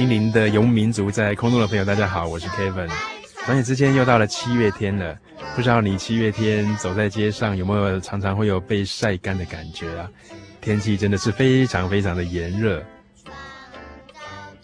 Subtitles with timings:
[0.00, 2.88] 心灵的游牧民族，在空中的朋友，大家好，我是 Kevin。
[3.44, 5.14] 转眼之间又到了七月天了，
[5.54, 10.08] 不知道你七月天走在街上有没有常常会有被晒干的感觉啊？
[10.62, 12.82] 天气真的是非常非常的炎热，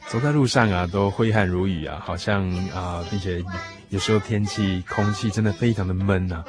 [0.06, 3.44] 走在路上啊都挥汗如雨啊，好像啊，并且
[3.90, 6.42] 有时候天气空气真的非常的闷呐，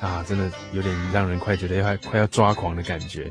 [0.00, 3.30] 啊，真的有点让人快觉得快快要抓狂的感觉。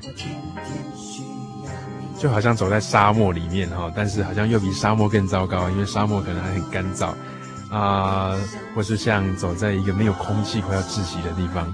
[2.23, 7.07] 就好像走在沙漠里面哈，但是好像又比沙漠更糟糕，因为沙漠可能还很干燥
[7.69, 8.39] 啊、呃，
[8.73, 11.65] 或是像走在一个没有空气快要窒息的地方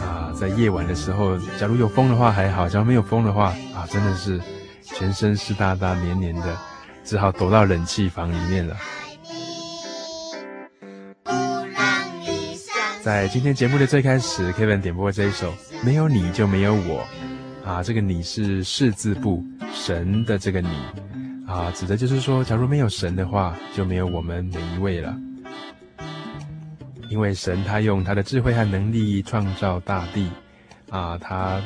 [0.00, 4.40] 啊、呃，在夜晚的时候，假如有风的话还好，假如没有风的话啊，真的是
[4.84, 6.56] 全身湿哒哒、黏黏的，
[7.04, 8.76] 只好躲到冷气房里面了。
[13.02, 15.50] 在今天节目的最开始，Kevin 点播这一首
[15.82, 17.00] 《没有你就没有我》。
[17.64, 19.42] 啊，这个你是士字部
[19.72, 20.68] 神的这个你
[21.46, 25.16] 啊，指的就是说，假如没有神的话，就没有我们每一位了。
[27.10, 30.28] 因为神他用他的智慧和能力创造大地
[30.90, 31.60] 啊，他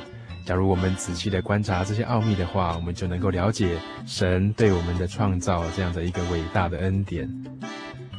[0.47, 3.77] 假如我们仔细的观察这些奥秘的话，我们就能够了解
[4.07, 7.29] 神对我们的创造这样的一个伟大的恩典。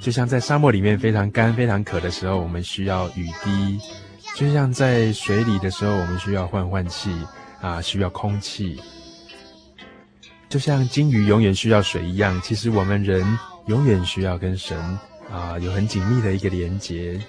[0.02, 3.80] 就像在沙漠里面非常干、非常渴的时候，我们需要雨滴；
[4.36, 7.12] 就像在水里的时候，我们需要换换气。
[7.62, 8.80] 啊，需要空气，
[10.48, 12.40] 就像鲸鱼永远需要水一样。
[12.42, 13.26] 其实我们人
[13.68, 14.78] 永远需要跟神
[15.30, 17.20] 啊有很紧密的一个连结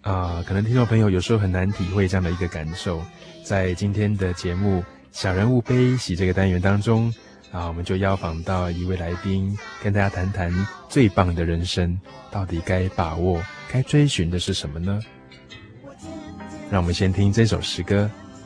[0.00, 0.42] 啊。
[0.46, 3.02] 可能听众朋友有时候很难体会这样的一个感受。
[3.44, 4.80] 在今天的节目
[5.12, 7.12] 《小人物悲喜》这个单元当中
[7.50, 10.52] 啊，我们就邀访到一位来宾，跟大家谈谈
[10.88, 11.98] 最棒的人生
[12.30, 15.00] 到底该把握、该追寻的是什么呢？
[16.70, 18.10] 让我们先听这首诗歌。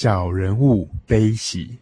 [0.00, 1.76] 小人物悲喜。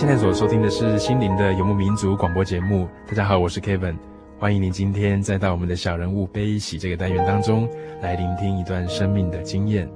[0.00, 2.88] 现在所收听的是心灵的游牧民族广播节目。
[3.06, 3.98] 大家好，我是 Kevin，
[4.38, 7.68] 欢迎您今天再到我们的小人物悲喜这个单元当中
[8.00, 9.86] 来聆听一段生命的经验。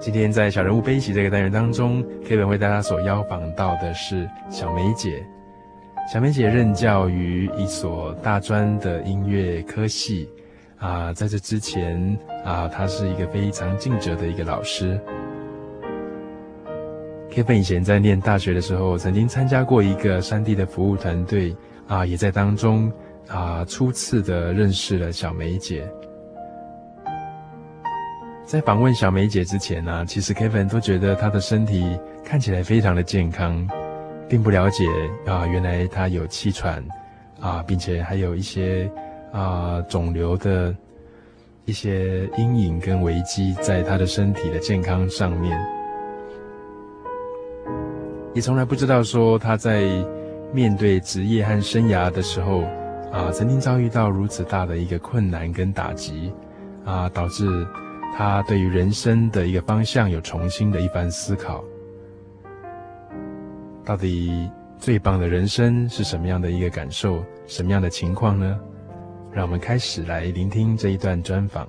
[0.00, 5.22] 今天在小人物悲喜这个单元当中，Kevin 为大家所邀访到的是小梅姐。
[6.10, 10.30] 小梅姐任教于一所大专的音乐科系
[10.78, 14.98] 啊，在这之前啊，她是一个非常尽责的一个老师。
[17.30, 21.54] Kevin 以前在念大学的时候，曾经参加过一个山地的服务团队
[21.86, 22.90] 啊，也在当中
[23.28, 25.86] 啊初次的认识了小梅姐。
[28.44, 33.68] 在访问小梅姐之前呢，其实 Kevin 都觉得她的身体看起来非常的健康，
[34.26, 34.84] 并不了解
[35.26, 36.82] 啊，原来她有气喘
[37.40, 38.90] 啊，并且还有一些
[39.32, 40.74] 啊肿瘤的
[41.66, 45.77] 一些阴影跟危机在她的身体的健康上面。
[48.38, 49.82] 也从来不知道说他在
[50.52, 52.62] 面对职业和生涯的时候，
[53.10, 56.32] 啊，曾经遭遇到如此大的一个困难跟打击，
[56.84, 57.66] 啊，导致
[58.16, 61.64] 他对于人生的一个方向有重新的一番思考。
[63.84, 64.48] 到底
[64.78, 67.20] 最棒的人生是什么样的一个感受？
[67.48, 68.56] 什么样的情况呢？
[69.32, 71.66] 让我们开始来聆听这一段专访。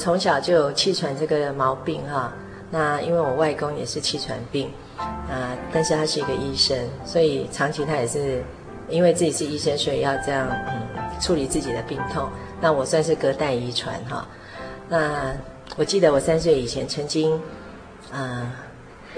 [0.00, 2.32] 从小就有气喘这个毛病哈，
[2.70, 6.74] 那因为我外公也是气喘病，啊，但是他是一个医生，
[7.04, 8.42] 所以长期他也是
[8.88, 12.26] 因为自己是医生，所以要这样嗯处理自己的病痛。
[12.62, 14.26] 那我算是隔代遗传哈。
[14.88, 15.36] 那
[15.76, 17.38] 我记得我三岁以前曾经，
[18.10, 18.50] 啊，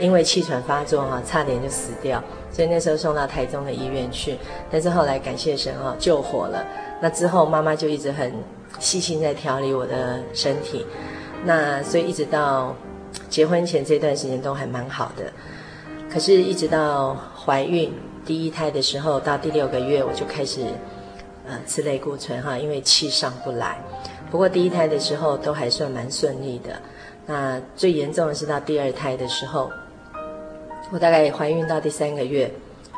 [0.00, 2.20] 因为气喘发作哈，差点就死掉，
[2.50, 4.36] 所以那时候送到台中的医院去，
[4.68, 6.66] 但是后来感谢神哈救活了。
[7.00, 8.34] 那之后妈妈就一直很。
[8.82, 10.84] 细心在调理我的身体，
[11.44, 12.74] 那所以一直到
[13.28, 15.32] 结婚前这段时间都还蛮好的，
[16.10, 17.94] 可是，一直到怀孕
[18.26, 20.62] 第一胎的时候，到第六个月我就开始
[21.46, 23.78] 呃吃类固醇哈，因为气上不来。
[24.32, 26.82] 不过第一胎的时候都还算蛮顺利的，
[27.24, 29.70] 那最严重的是到第二胎的时候，
[30.90, 32.52] 我大概怀孕到第三个月，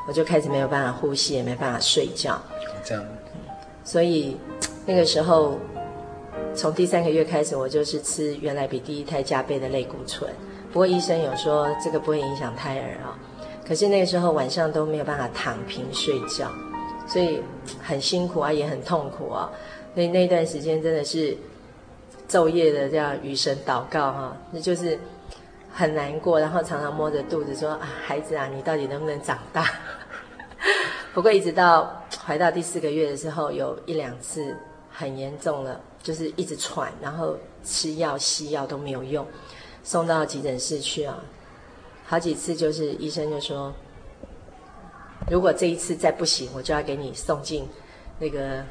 [0.09, 2.41] 我就开始没有办法呼吸，也没办法睡觉。
[2.83, 3.05] 这样，
[3.85, 4.39] 所以。
[4.87, 5.59] 那个时候，
[6.55, 10.31] 从第三个月开始，我就是吃原来比第一胎加倍的类固醇。
[10.73, 13.19] 不过医生有说这个不会影响胎儿啊。
[13.67, 16.51] 可是那个时候晚上都没有办法躺平睡觉，
[17.07, 17.43] 所以
[17.83, 19.51] 很辛苦啊，也很痛苦啊。
[19.95, 21.37] 那那段时间真的是
[22.29, 24.99] 昼夜的这样与神祷告哈，那就是
[25.73, 29.67] 很难过，然后常常摸着肚子说啊，孩子啊，你到底能不能长大？
[31.13, 34.57] 不过一直到怀到第四个月的时候，有一两次。
[34.97, 39.27] 很严重了，就是一直喘，然后吃药、西药都没有用，
[39.83, 41.19] 送到急诊室去啊，
[42.05, 43.73] 好几次就是医生就说，
[45.31, 47.67] 如果这一次再不行，我就要给你送进
[48.19, 48.63] 那个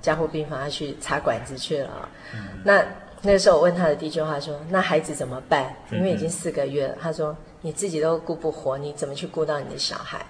[0.00, 2.08] 加护病房要去插管子去了啊。
[2.32, 2.84] 嗯、那
[3.22, 5.74] 那个时候我问他的第一句话说：“那孩子怎么办？
[5.90, 10.24] 因为已经四个月了。”他说：“你自己都顾不活，你怎么去顾到你的小孩？”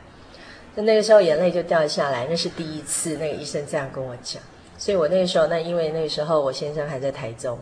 [0.75, 4.43] 就那个时候眼泪就掉下来，那是第一次，那个医生这样跟我讲。
[4.83, 7.57] 所以我那个时候，那因为那个时候我先生还在台中，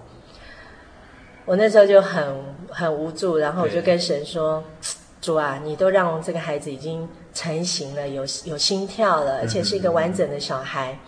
[1.45, 2.35] 我那时候就很
[2.71, 4.65] 很无助，然后我就跟神说
[5.21, 10.99] ：“主啊，你都让这个孩子已经成型了，有有心跳了，而且是一个完整的小孩，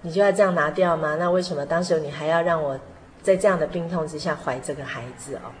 [0.00, 1.16] 你就要这样拿掉吗？
[1.16, 2.80] 那为什么当时你还要让我
[3.22, 5.52] 在这样的病痛之下怀这个孩子哦？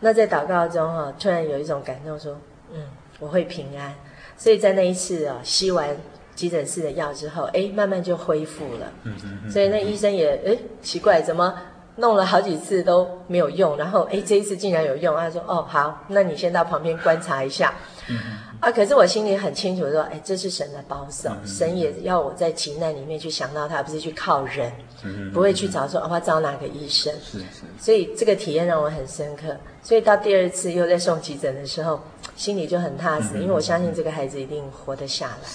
[0.00, 2.40] 那在祷告中哈、哦，突然有一种感动，说，
[2.72, 2.86] 嗯，
[3.18, 3.94] 我会平安。
[4.38, 5.94] 所以在那一次啊、哦，吸完
[6.40, 8.86] 急诊室的药之后，哎，慢慢就恢复了。
[9.02, 9.50] 嗯嗯嗯。
[9.50, 11.54] 所以那医生也哎奇怪，怎么？
[11.96, 15.14] 弄了好几次都没有用，然后哎，这一次竟然有用。
[15.14, 17.74] 他说：“哦，好，那你先到旁边观察一下。
[18.08, 18.16] 嗯”
[18.60, 24.72] 啊，可是我心里很清楚说：“哎，这是神的保守，嗯、神也要我在急难里面去想到他，不是去靠人，
[25.04, 27.64] 嗯、不会去找说哦，我找哪个医生。”是是。
[27.78, 29.54] 所以这个体验让我很深刻。
[29.82, 32.00] 所以到第二次又在送急诊的时候，
[32.34, 35.48] 心里就很踏实，嗯、因为我相信这个孩子一定活得下来。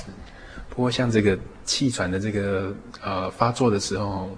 [0.76, 4.30] 不过像这个气喘的这个呃发作的时候。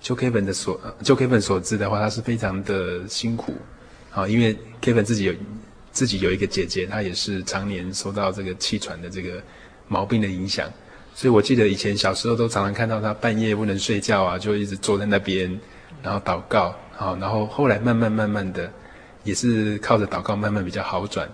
[0.00, 3.52] 就 Kevin 的所，就 Kevin 所知的话，他是非常的辛苦，
[4.12, 5.34] 啊，因为 Kevin 自己有
[5.90, 9.42] 自己有一个姐姐，她也是常年受到这个气喘的这个
[9.88, 10.70] 毛病的影响，
[11.16, 15.50] 所以我记得以前小时候都常常看到他半夜不能睡觉啊，就一直坐在那边，
[16.00, 18.70] 然后祷告，好，然后后来慢慢慢慢的，
[19.24, 21.28] 也是靠着祷告慢慢比较好转。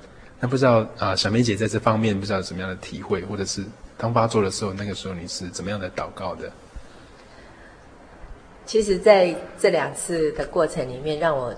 [0.44, 3.64] 那不知道啊，小梅姐在这方面不知道有什么样的体会，或者是
[3.96, 6.52] 当发作的时候，那个时候你是怎么样的祷告的？
[8.66, 11.54] 其实在这两次的过程里面，让我，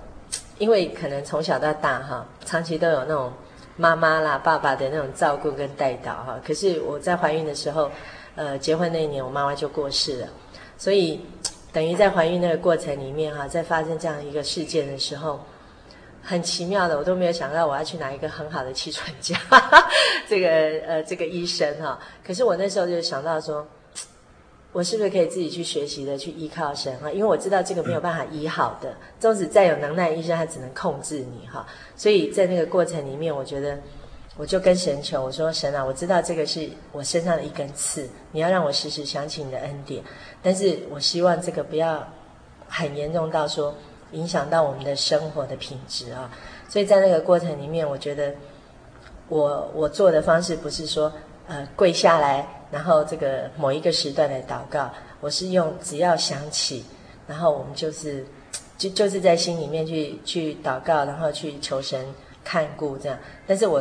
[0.58, 3.32] 因为可能从小到大哈，长期都有那种
[3.76, 6.38] 妈妈啦、爸爸的那种照顾跟带导哈。
[6.46, 7.90] 可是我在怀孕的时候，
[8.36, 10.28] 呃，结婚那一年我妈妈就过世了，
[10.78, 11.20] 所以
[11.74, 15.44] 等于在怀孕那个过程里面哈，在发生这样一个事件的时候，
[16.26, 19.38] 很奇妙的，我都没有想到我要去拿一个很好的气喘家，
[20.28, 20.49] 这个
[20.87, 21.99] 呃这个医生哈。
[22.23, 23.66] 可是我那时候就想到说。
[24.73, 27.11] 我是不是可以自己去学习的，去依靠神哈？
[27.11, 31.66] 因为我知道这个没有办法医好的，纵使再有能耐医生，他只能控制你哈。
[31.97, 33.78] 所以在那个过程里面，我觉得
[34.37, 40.04] 我就跟神求，我说神啊，我知道这个是我身上的一根刺，你要让我时时想起你的恩典，
[40.42, 42.06] 但是我希望这个不要
[42.68, 43.75] 很严重到说
[44.12, 46.30] 影响到我们的生活的品质啊。
[46.68, 48.34] 所以在那个过程里面，我觉得
[49.28, 51.12] 我我做的方式不是说
[51.48, 52.46] 呃跪下来。
[52.68, 56.84] 然后这个某一个时段的祷告，我是用只要想起，
[57.28, 58.26] 然后我们就是
[58.76, 62.04] 就就是在心里面去去祷告，然后去求神
[62.42, 63.16] 看顾这样。
[63.46, 63.80] 但是我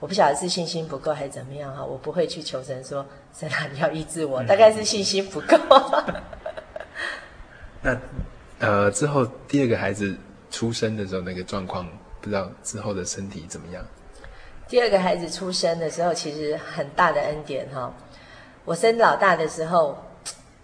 [0.00, 3.04] 我不晓得是信心不够还是怎么样哈，我不会去求神说
[3.38, 5.58] 神啊你要医治我，大概是信心不够。
[7.82, 7.94] 那
[8.58, 10.16] 呃之后第二个孩子
[10.50, 11.86] 出生的时候那个状况，
[12.20, 13.84] 不知道之后的身体怎么样？
[14.66, 17.92] 第二个孩子出生的时候，其实很大的恩典哈。
[18.64, 19.96] 我生老大的时候，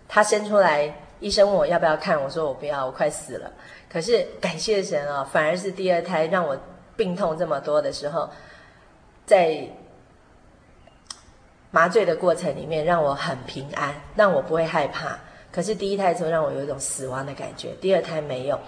[0.09, 3.51] 他生出来，医生问我要不要看，我说我不要，我快死了。
[3.89, 6.59] 可是感谢神啊，反而是第二胎让我
[6.97, 8.29] 病痛这么多的时候，
[9.25, 9.67] 在
[11.71, 15.19] 麻醉的过程里面让我很平安，让我不会害怕。
[15.55, 18.59] 可是第一胎的时候让我有一种死亡的感觉，第二胎没有。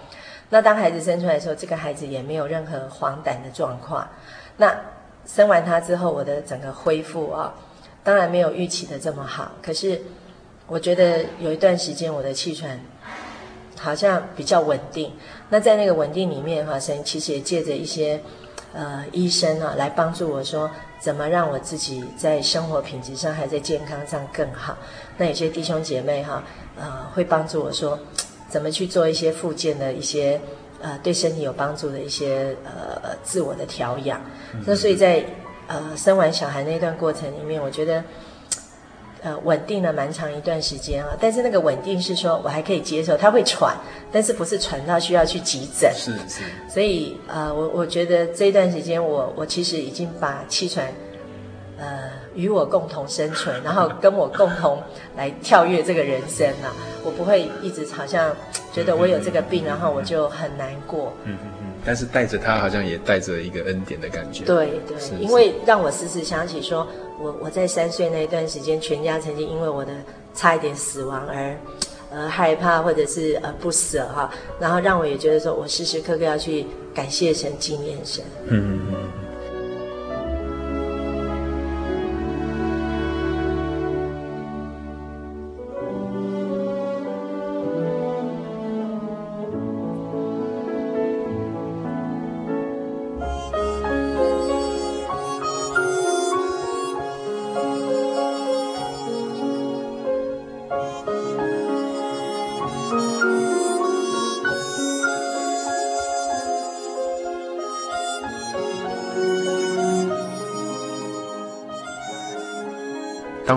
[0.49, 4.07] 那当孩子生出来的时候，这个孩子也没有任何黄疸的状况。
[4.55, 4.73] 那
[5.25, 7.53] 生完他之后，我的整个恢复啊，
[8.05, 9.51] 当然没有预期的这么好。
[9.61, 10.01] 可是
[10.65, 12.79] 我觉得有一段时间我的气喘
[13.77, 15.11] 好像比较稳定。
[15.49, 18.21] 那在那个稳定里面哈，神其实也借着一些
[18.77, 20.69] 呃医生啊来帮助我说，
[20.99, 24.77] 怎么让我自己在生活品质上还在健康上更好。
[25.17, 26.43] 那有些弟兄姐妹哈
[26.79, 27.99] 呃会帮助我说，
[28.47, 30.39] 怎么去做一些复健的一些。
[30.79, 34.21] 呃，对身体有帮助的一些呃自我的调养，
[34.63, 35.25] 那所以在
[35.65, 38.03] 呃生完小孩那段过程里面，我觉得
[39.23, 41.09] 呃稳定了蛮长一段时间啊。
[41.19, 43.75] 但是那个稳定是说我还可以接受，他会喘，
[44.11, 45.91] 但是不是喘到需要去急诊。
[45.93, 46.43] 是是。
[46.69, 50.87] 所以呃，我我觉得这一段时间我我其实已经把气喘
[51.77, 54.81] 呃与我共同生存，然后跟我共同
[55.15, 56.73] 来跳跃这个人生啊。
[57.03, 58.35] 我不会一直好像
[58.73, 61.13] 觉得我有这个病，然后我就很难过。
[61.23, 61.56] 嗯嗯嗯。
[61.87, 64.43] 但是带着他，好像也带着一个恩典的感觉。
[64.43, 66.85] 对对，是是因为让我时时想起说，
[67.17, 69.93] 我我在三岁那一段时间，全家曾经因为我的
[70.35, 71.55] 差一点死亡而
[72.11, 74.29] 呃害怕，或者是呃不舍哈，
[74.59, 78.21] 然后让我也觉得说我时时刻刻要去感谢神、纪念神。
[78.49, 79.26] 嗯嗯嗯。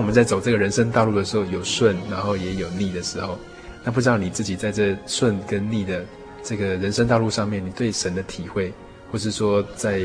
[0.01, 3.39] 我们在走这个人生道路的时候，有顺，然后也有逆的时候，
[3.85, 6.03] 那不知道你自己在这顺跟逆的
[6.43, 8.73] 这个人生道路上面，你对神的体会，
[9.13, 10.03] 或是说在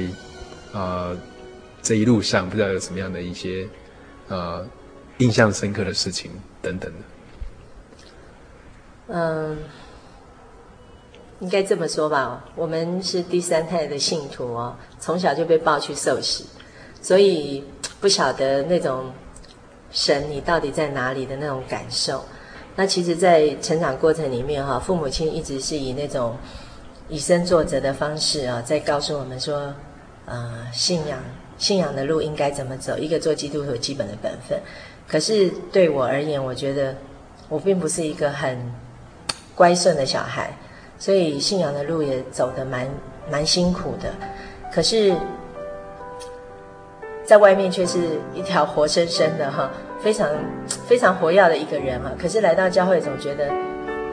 [0.73, 1.17] 呃
[1.81, 3.65] 这一路上，不知道有什么样的一些
[4.27, 4.67] 呃
[5.19, 6.29] 印象深刻的事情
[6.61, 6.97] 等等的。
[9.07, 9.57] 嗯，
[11.39, 16.45] 应该这么说吧，我们是第三代的信徒哦，从小就被抱去受洗，
[17.01, 17.63] 所以
[18.01, 19.13] 不晓得那种
[19.95, 22.23] 神你到底在哪里的那种感受。
[22.75, 26.37] 那其实，在成长过程里面哈，父母亲一直是以那种
[27.09, 29.73] 以身作则的方式啊，在告诉我们说，
[30.27, 31.17] 呃，信仰
[31.57, 34.59] 信仰的路应该怎么走，一个做基督徒基本的本分。
[35.07, 36.95] 可是对我而言，我觉得
[37.49, 38.85] 我并不是一个很。
[39.57, 40.53] 乖顺的小孩，
[40.99, 42.85] 所以信仰的路也走得蛮
[43.31, 44.13] 蛮辛苦的。
[44.69, 45.15] 可是，
[47.23, 49.71] 在外面却是一条活生生的哈，
[50.01, 50.29] 非常
[50.87, 52.11] 非常活跃的一个人哈。
[52.19, 53.49] 可是来到教会总觉得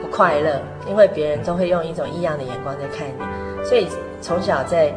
[0.01, 3.65] 不快乐，因为别人都会用一种异样的眼光在看你。
[3.65, 3.87] 所以
[4.21, 4.93] 从小在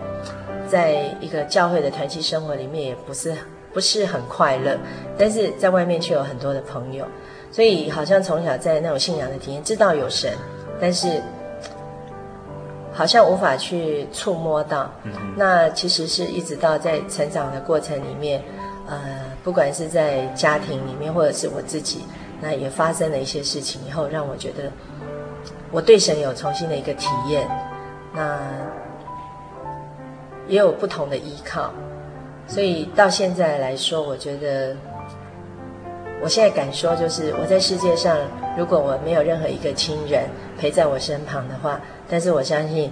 [0.66, 3.34] 在一个教会的团契生活里面，也不是
[3.72, 4.76] 不是很快乐。
[5.16, 7.04] 但是在外面却有很多的朋友。
[7.52, 10.32] 所以好像从小在那种信仰的体验，知道有神，
[10.80, 11.22] 但是
[12.92, 14.92] 好像无法去触摸到。
[15.04, 18.42] 嗯、那其实是一直到在成长的过程里面，
[18.86, 18.98] 呃，
[19.42, 22.04] 不管是在家庭里面，或者是我自己，
[22.40, 24.70] 那也发生了一些事情以后，让我觉得
[25.70, 27.48] 我对神有重新的一个体验，
[28.14, 28.38] 那
[30.48, 31.72] 也有不同的依靠。
[32.46, 34.76] 所以到现在来说，我觉得。
[36.18, 38.16] 我现在敢说，就是我在世界上，
[38.56, 40.24] 如果我没有任何一个亲人
[40.58, 41.78] 陪在我身旁的话，
[42.08, 42.90] 但是我相信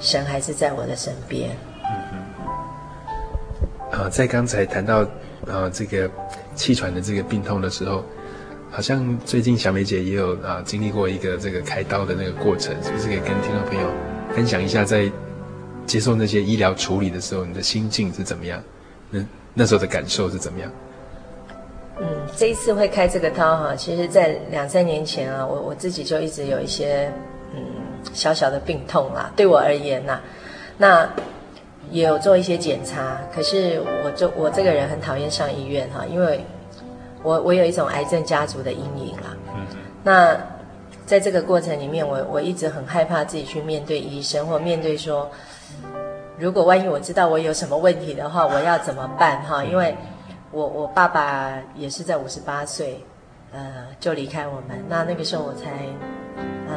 [0.00, 1.50] 神还是在我的身边。
[1.84, 2.24] 嗯
[3.92, 4.00] 嗯。
[4.00, 5.06] 啊，在刚才谈到
[5.50, 6.10] 啊这个
[6.54, 8.04] 气喘的这个病痛的时候，
[8.70, 13.86] 好像最近小美姐也有啊经历过一个这个开刀的那个过程，是不是可以跟听众朋友
[14.34, 15.10] 分享一下，在
[15.86, 18.62] 接受那些医疗处理的时候，你的心境是怎么样？
[19.10, 19.20] 那
[19.52, 20.70] 那时候的感受是怎么样？
[22.00, 27.12] 嗯，这一次会开这个刀哈，其实，在两三年前啊，我我自己就一直有一些
[27.54, 27.60] 嗯
[28.14, 29.30] 小小的病痛啦。
[29.36, 30.22] 对我而言呐、啊，
[30.78, 31.08] 那
[31.92, 36.44] 也有做一些检查，可是我就我这个人很讨厌上医院哈，因为
[37.22, 39.36] 我我有一种癌症家族的阴影啦。
[39.54, 39.66] 嗯。
[40.02, 40.36] 那
[41.04, 45.30] 在这个过程里面，我我一直很害怕自己去面对医生，或面对说，
[46.38, 49.62] 如果万一我知道我有什么问题的话，我要怎么办哈？
[49.62, 49.94] 因为
[50.50, 53.04] 我我爸爸也是在五十八岁，
[53.52, 54.82] 呃，就离开我们。
[54.88, 55.70] 那那个时候我才，
[56.68, 56.74] 呃，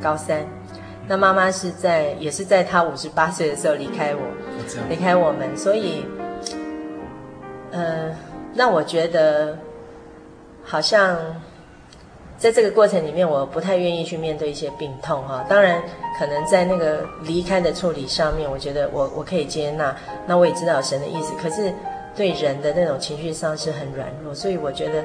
[0.00, 0.57] 高三。
[1.08, 4.20] 那妈妈是在也是在她五十八岁的时候离开我，
[4.88, 5.56] 离开我们。
[5.56, 6.04] 所以，
[7.72, 8.14] 呃，
[8.54, 9.56] 让我觉得
[10.62, 11.16] 好像
[12.36, 15.44] 在这个过程里面，我不太愿意去面对一些病痛哈。
[15.48, 15.82] 当然，
[16.18, 19.96] 可能在那个离开的处理上面，我觉得我我可以接纳。
[20.26, 21.72] 那我也知道神的意思，可是。
[22.16, 25.04] 对人的那种情绪上是很软弱，所以我觉得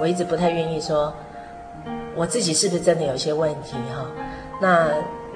[0.00, 1.14] 我一直不太愿意说
[2.16, 4.04] 我自己是不是真的有些问题哈。
[4.60, 4.90] 那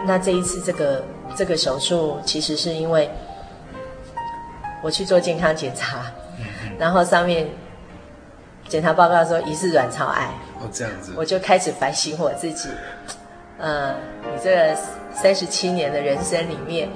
[0.07, 1.05] 那这一次这个
[1.37, 3.11] 这个手术，其实是因为
[4.83, 6.07] 我去做健康检查，
[6.79, 7.49] 然后上面
[8.69, 10.31] 检查报告说疑似卵巢癌。
[10.61, 11.13] 哦，这样子。
[11.17, 12.69] 我就开始反省我自己，
[13.59, 14.75] 呃，你这
[15.15, 16.89] 三十七年的人生里面。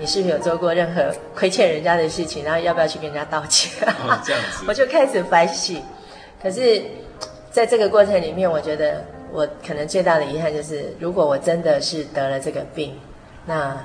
[0.00, 2.44] 你是不是有做过任何亏欠人家的事情？
[2.44, 3.84] 然后要不要去跟人家道歉？
[3.88, 5.82] 哦，这样子， 我就开始反省。
[6.40, 6.80] 可是，
[7.50, 12.98] 在这个过程里面，我觉得我可能最大的遗憾就是，如果我真的是得了这个病，
[13.46, 13.76] 那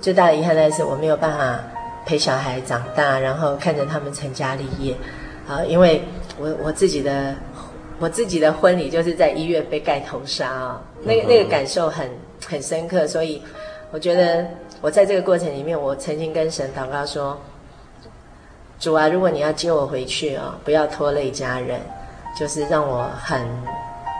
[0.00, 1.60] 最大的遗憾的是我没有办法
[2.06, 4.94] 陪小孩长大，然后看着他们成家立业。
[5.48, 6.02] 啊，因为
[6.38, 7.34] 我我自己的
[7.98, 12.10] 我自己的婚礼就是在医院被盖头纱啊，那个那个感受很
[12.46, 13.42] 很深刻，所以
[13.90, 14.46] 我觉得。
[14.80, 17.40] 我在这个过程里面，我曾经跟神祷告说
[18.78, 21.80] ：“主啊，如果你要接我回去啊，不要拖累家人，
[22.38, 23.40] 就是让我很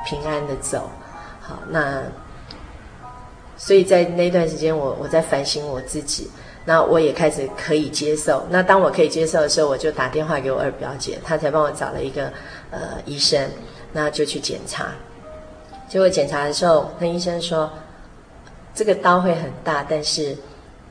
[0.04, 0.90] 平安的走。”
[1.40, 2.02] 好，那
[3.56, 6.30] 所以在那段时间我，我我在反省我自己，
[6.64, 8.46] 那我也开始可以接受。
[8.50, 12.32] 那当我可以接受的时候，我就打电话给我二表姐，她才帮我找了一个
[12.70, 13.48] 呃医生，
[13.92, 14.92] 那就去检查。
[15.88, 17.70] 结果检查的时候，那医生说
[18.74, 20.36] ：“这个刀会很大，但是。”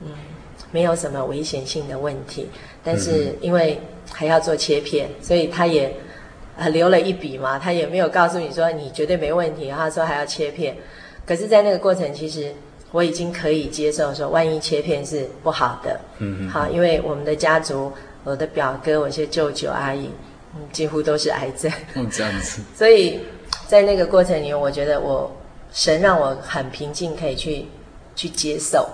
[0.06, 0.12] 嗯，
[0.72, 2.50] 没有什么危险性的问题，
[2.84, 3.80] 但是因为
[4.12, 5.96] 还要做切片，所以他也
[6.58, 10.76] 呃留了一笔嘛，他也没有告诉你说你绝对没问题，他说还要切片。
[11.26, 12.54] 可是，在那个过程，其实
[12.92, 17.92] 我已经可以接受说，万一切片是不好的，嗯嗯，好，因为我们的家族，
[18.24, 20.10] 我的表哥，我一些舅舅阿姨，
[20.56, 21.72] 嗯，几乎都是癌症。
[21.96, 22.62] 嗯，这样子。
[22.76, 23.22] 所以
[23.68, 25.32] 在那个过程里面，我觉得我
[25.72, 27.66] 神让我很平静，可以去
[28.16, 28.88] 去接受。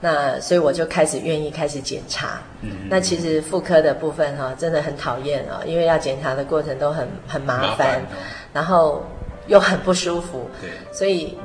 [0.00, 2.40] 那所以我就开始愿意开始检查。
[2.60, 8.16] 嗯，那其实妇科的部分哈、啊，真的很讨厌啊，因为要检查的过程都很很麻烦，麻烦哦、
[8.52, 9.02] 然后
[9.48, 10.48] 又很不舒服。
[10.60, 11.36] 对，所以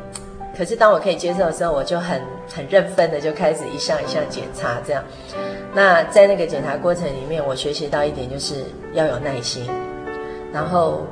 [0.56, 2.22] 可是当我可以接受的时候，我就很
[2.54, 5.04] 很认分的就开始一项一项检查这样。
[5.74, 8.64] 那在那个检查过程里面，我学习到一点就是
[8.94, 9.68] 要有耐心，
[10.52, 11.08] 然后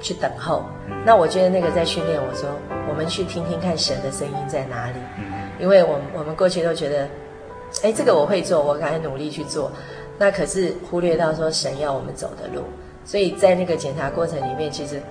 [0.00, 0.64] 去等候。
[0.88, 2.48] 嗯、那我觉得那个在训练我说，
[2.88, 4.96] 我们去听听看神的声音在哪里。
[5.18, 5.24] 嗯
[5.58, 7.08] 因为我们我们过去都觉得，
[7.82, 9.70] 哎，这个我会做，我赶快努力去做。
[10.18, 12.62] 那可是忽略到说神要我们走的路，
[13.04, 15.02] 所以在那个检查过程里面，其实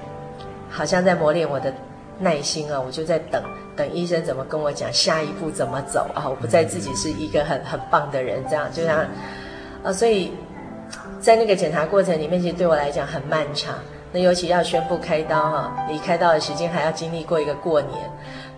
[0.69, 1.73] 好像在磨练我的
[2.19, 2.79] 耐心啊。
[2.79, 3.43] 我就在等
[3.75, 6.27] 等医生怎么跟我讲下一步怎么走啊。
[6.29, 9.05] 我不再自己是一个很很棒的人，这样就像
[9.83, 10.31] 啊，所以
[11.19, 13.75] 在那个检查过程里面，其实对我来讲很漫长。
[14.13, 18.09] 那尤其要宣布开刀哈，离开刀的时间还要经历过一个过年。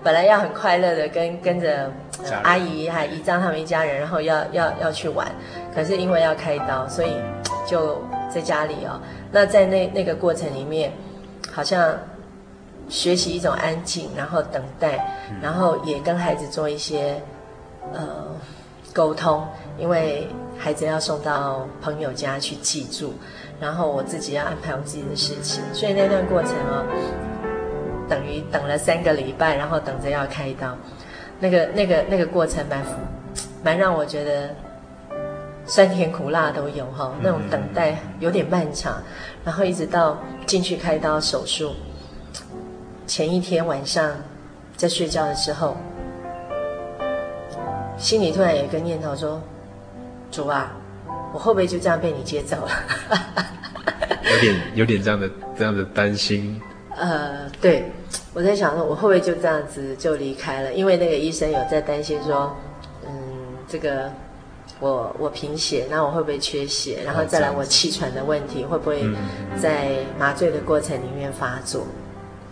[0.06, 1.92] 本来要很快乐的跟跟着、
[2.24, 5.28] 呃、阿姨还姨丈他们一家人，然后要要要去玩，
[5.74, 7.10] 可是因为要开刀，所以
[7.66, 8.00] 就
[8.32, 9.02] 在家里哦。
[9.32, 10.92] 那在那那个过程里面，
[11.52, 11.98] 好像
[12.88, 15.04] 学习一种安静，然后等待，
[15.42, 17.20] 然后也跟孩子做一些
[17.92, 18.28] 呃
[18.94, 19.44] 沟通，
[19.80, 23.12] 因为孩子要送到朋友家去寄住，
[23.60, 26.86] 然后我自己要安排我自己的事情，所以那段过程哦。
[28.08, 30.78] 等于等了三个礼拜，然后等着要开刀，
[31.40, 32.82] 那个那个那个过程蛮
[33.64, 34.56] 蛮让我觉得
[35.66, 39.02] 酸甜苦辣都有哈，那种等待有点漫长，
[39.44, 41.74] 然后一直到进去开刀手术
[43.08, 44.12] 前一天晚上
[44.78, 45.76] 在睡觉的时候，
[47.98, 49.42] 心里突然有一个念头说
[50.30, 50.72] ：“主啊，
[51.34, 52.72] 我会不会就这样被你接走了？”
[54.32, 56.62] 有点有点这样的这样的担心。
[56.98, 57.92] 呃，对，
[58.34, 60.74] 我在想说，我会不会就这样子就离开了？
[60.74, 62.56] 因为那个医生有在担心说，
[63.06, 63.12] 嗯，
[63.68, 64.10] 这个
[64.80, 67.00] 我我贫血，那我会不会缺血？
[67.06, 69.04] 然后再来我气喘的问题会不会
[69.62, 71.86] 在麻醉的过程里面发作？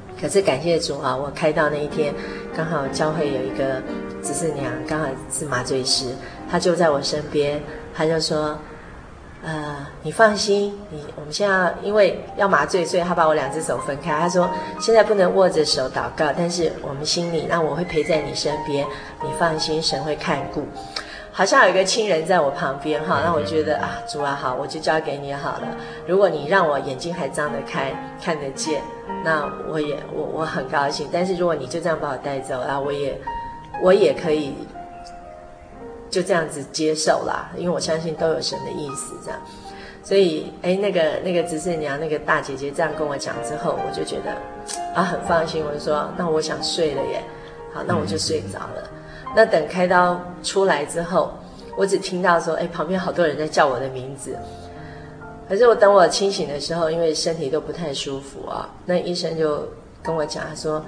[0.10, 2.14] 嗯、可是感谢主啊，我开到那一天
[2.56, 3.82] 刚好教会有一个
[4.22, 6.08] 执事娘，刚好是麻醉师，
[6.52, 7.62] 她就在我身边，
[7.96, 8.58] 她就说。
[9.46, 14.12] 呃，你放心，你我们现在因为要麻醉，所以他把我两只手分开。
[14.12, 18.88] 他说现在不能握着手祷告，但是我们心里，那我会陪在你身边，
[19.22, 20.66] 你放心，神会看顾。
[21.34, 25.68] 好像有一个亲人在我旁边哈，那我觉得啊，主啊好，我就交给你好了。
[26.08, 27.92] 如果你让我眼睛还张得开，
[28.24, 28.82] 看得见，
[29.26, 31.10] 那我也我我很高兴。
[31.12, 33.20] 但是如果你就这样把我带走，啊，我也
[33.82, 34.56] 我也可以。
[36.14, 39.40] 就这样子接受啦，因为我相信都有神的意思，这样，
[40.04, 44.32] 所以哎，那个那个执事娘那个大姐姐这样跟我讲之后，我就觉得
[44.94, 47.24] 啊很放心，我就说那我想睡了耶，
[47.74, 48.88] 好，那我就睡着了。
[49.36, 51.34] 那等开刀出来之后，
[51.76, 54.38] 我只听到说哎旁边好多人在叫我的名字，
[55.50, 59.68] 可是我等我清醒的时候，因为身体都不太舒服啊，那医生就
[60.04, 60.86] 跟我讲，他说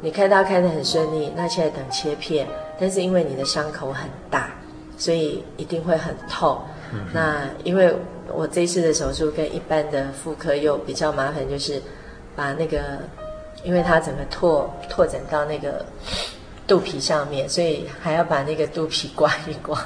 [0.00, 2.46] 你开刀开得很顺利，那现在等切片。
[2.78, 4.50] 但是因为你的伤口很大，
[4.98, 6.60] 所以一定会很痛。
[6.92, 7.94] 嗯、那因为
[8.32, 11.82] 我这一次的手术跟一般的妇科又比较麻烦，就是
[12.34, 12.98] 把那个，
[13.64, 15.84] 因为它整个拓拓展到那个
[16.66, 19.78] 肚皮上面，所以还要把那个肚皮刮一刮，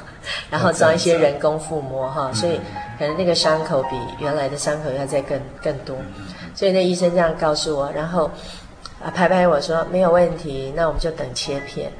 [0.51, 2.59] 然后装一些人工腹膜哈，所以
[2.99, 5.97] 可能那个伤口比原来的伤口要再更更多。
[6.55, 8.31] 所以那医生这样告诉我，然后
[9.03, 11.93] 啊拍拍我说没有问题，那我们就等切片。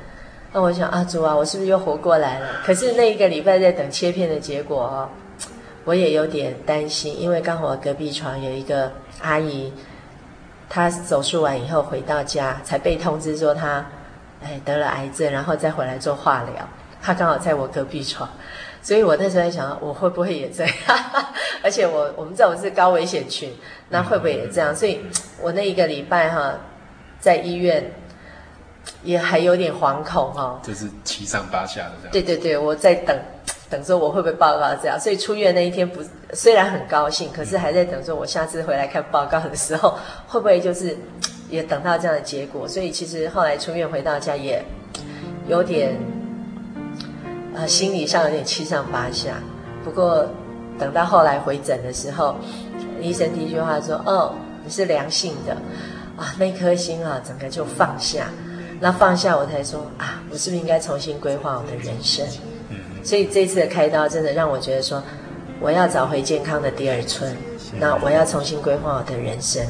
[0.53, 2.49] 那我想啊，主啊，我是不是又活过来了？
[2.65, 5.09] 可是那一个礼拜在等切片的结果哦，
[5.85, 9.73] 我也有点担心，因为刚好我隔壁床有一个阿姨，
[10.69, 13.87] 她手术完以后回到家才被通知说她，
[14.43, 16.69] 哎，得了癌症，然后再回来做化疗。
[17.01, 18.29] 她刚好在我隔壁床，
[18.83, 20.75] 所以我那时候在想，我会不会也这样？
[21.63, 23.55] 而且我我们这种是高危险群，
[23.89, 24.75] 那会不会也这样？
[24.75, 25.01] 所以
[25.41, 26.55] 我那一个礼拜哈，
[27.21, 27.93] 在医院。
[29.03, 32.13] 也还有点惶恐哈，就是七上八下的这样。
[32.13, 33.19] 对对对，我在等，
[33.71, 36.03] 等说我会不会报告这样，所以出院那一天不
[36.35, 40.97] 虽然很高兴，可是还在等说我下次回来看报告的时候，会不会就是
[41.49, 42.69] 也等到这样的结果？
[42.69, 44.63] 所以其实后来出院回到家也
[45.49, 45.97] 有点，
[47.55, 49.35] 呃，心理上有点七上八下。
[49.83, 50.29] 不过
[50.79, 52.37] 等到后来回诊的时候，
[53.01, 55.55] 医生第一句话说：“哦，你是良性的
[56.17, 58.27] 啊，那颗心啊，整个就放下。”
[58.81, 62.27] 那放下，我才说啊，我是不是应该重新规划我的人生？
[63.05, 65.03] 所以这次的开刀真的让我觉得说，
[65.61, 67.37] 我要找回健康的第二春，
[67.79, 69.63] 那我要重新规划我的人生。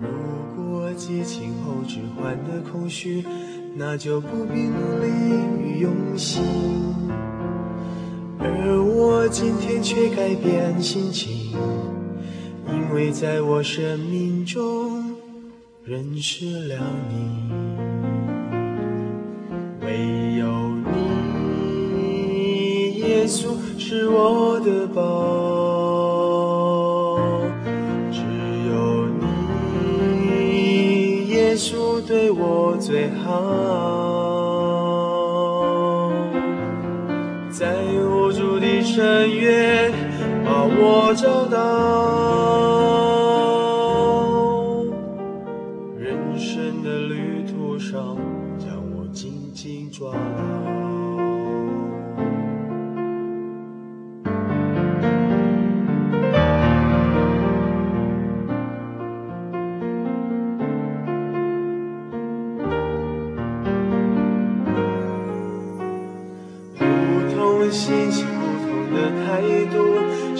[0.00, 3.24] 如果激情后只换得空虚，
[3.74, 5.06] 那就不必努力
[5.60, 6.42] 与用心。
[8.38, 11.54] 而我今天却改变心情，
[12.68, 15.14] 因为在我生命中
[15.84, 16.76] 认识了
[17.08, 17.50] 你，
[19.82, 20.46] 唯有
[21.94, 24.98] 你，耶稣是我的宝，
[28.10, 28.20] 只
[28.68, 29.06] 有
[30.28, 33.86] 你，耶稣对我最好。
[38.96, 39.92] 深渊
[40.68, 42.95] 我找到，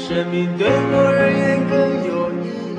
[0.08, 1.74] 生命对我而言更
[2.06, 2.46] 有意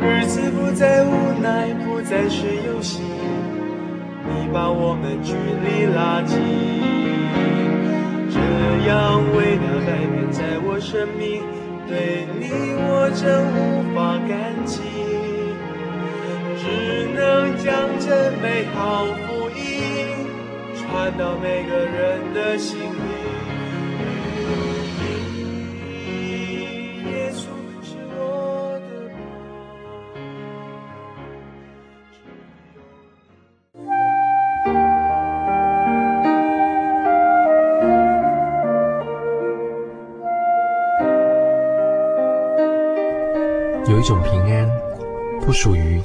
[0.00, 1.12] 日子不再无
[1.42, 3.02] 奈，不再是游戏，
[4.24, 6.40] 你把我们距离拉近，
[8.32, 8.40] 这
[8.88, 11.44] 样伟大改变在我生命，
[11.86, 12.48] 对你
[12.88, 14.80] 我真无法感激，
[16.56, 16.64] 只
[17.12, 17.68] 能将
[18.00, 20.24] 这美好福音
[20.74, 22.80] 传到每个人的心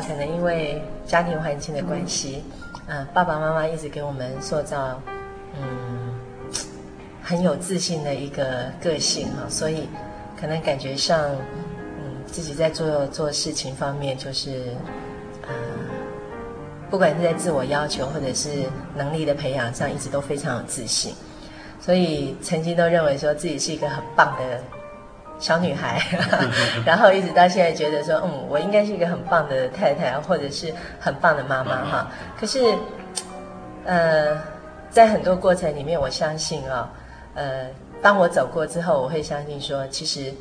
[0.00, 2.42] 可能因为家庭环境的关系，
[2.86, 5.00] 呃，爸爸妈妈一直给我们塑造，
[5.60, 6.14] 嗯，
[7.22, 9.88] 很有自信的一个个性哈，所以
[10.40, 11.18] 可能感觉上，
[11.98, 14.74] 嗯，自己在做做事情方面，就是，
[16.90, 21.14] 不管是在自我要求或者是能力的培养上，一直都非常有自信，
[21.80, 24.62] 所以曾经都认为说自己是一个很棒的。
[25.44, 26.00] 小女孩，
[26.86, 32.10] 然后一直到现在觉得说，嗯，我应该是一个很棒的太太，或者是很棒的妈妈哈。
[32.34, 32.74] 可是，
[33.84, 34.40] 呃，
[34.88, 36.88] 在很多过程里面，我相信啊、哦，
[37.34, 37.66] 呃，
[38.00, 40.32] 当我走过之后，我会相信说，其实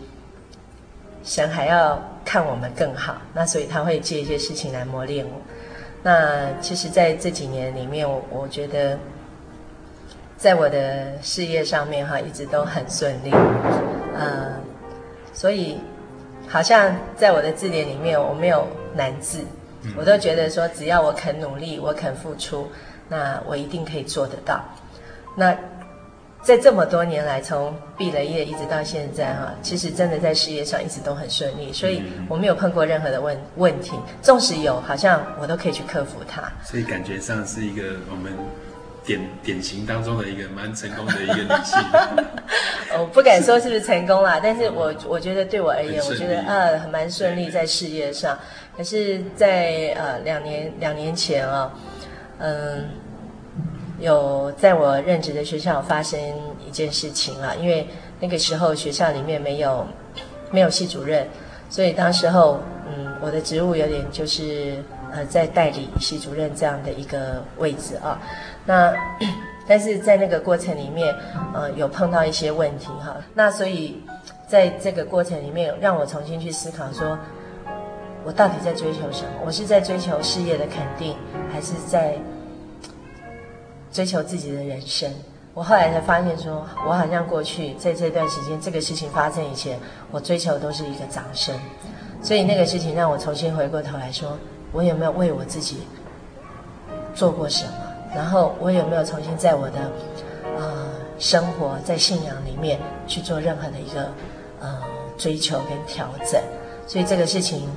[1.25, 5.33] 神还要看我们更好，那所以他会借一些事情来磨练我。
[6.01, 8.97] 那其实，在这几年里面，我我觉得，
[10.37, 13.31] 在我的事业上面哈，一直都很顺利，
[14.17, 14.63] 呃。
[15.33, 15.77] 所以，
[16.47, 19.39] 好像在我的字典里面，我没有难字，
[19.97, 22.67] 我都觉得说，只要我肯努力，我肯付出，
[23.09, 24.63] 那我一定可以做得到。
[25.35, 25.57] 那
[26.41, 36.43] 在这么多年来，从毕了业一直到现在哈，其实真的在事业上一直都很顺利，所以我没有碰过任何的问问题，纵使有，好像我都可以去克服它。
[36.63, 38.31] 所以感觉上是一个我们。
[39.05, 41.77] 典典型当中的一个蛮成功的一个女性，
[42.97, 48.37] 我 不敢说是不是成功啦，但是我我觉得对我而言，我觉得呃很蛮顺利在事业上。
[48.75, 51.71] 可是在呃两年两年前啊，
[52.39, 52.85] 嗯，
[53.99, 56.19] 有在我任职的学校发生
[56.65, 57.87] 一件事情啊，因为
[58.19, 59.85] 那个时候学校里面没有
[60.49, 61.27] 没有系主任，
[61.69, 68.19] 所以当时候嗯我的职务有点就是呃在代理系主任这样的一个位置啊。
[68.65, 68.93] 那，
[69.67, 71.13] 但是在那个过程里面，
[71.53, 73.15] 呃，有碰到一些问题哈。
[73.33, 74.01] 那所以，
[74.47, 77.17] 在这个过程里面，让我重新去思考说，
[78.23, 79.31] 我到底在追求什么？
[79.45, 81.15] 我是在追求事业的肯定，
[81.51, 82.15] 还是在
[83.91, 85.11] 追求自己的人生？
[85.53, 89.77] 我后来才发现说，我好像过去在这段时间，这个事情发生以前，
[90.09, 91.55] 我追求都是一个掌声。
[92.21, 94.37] 所以那个事情让我重新回过头来说，
[94.71, 95.79] 我有没有为我自己
[97.13, 97.73] 做过什么？
[98.15, 99.91] 然后我有没有重新在我的
[100.57, 104.11] 呃生活在信仰里面去做任何的一个
[104.59, 104.81] 呃
[105.17, 106.41] 追求跟调整？
[106.85, 107.69] 所以这个事情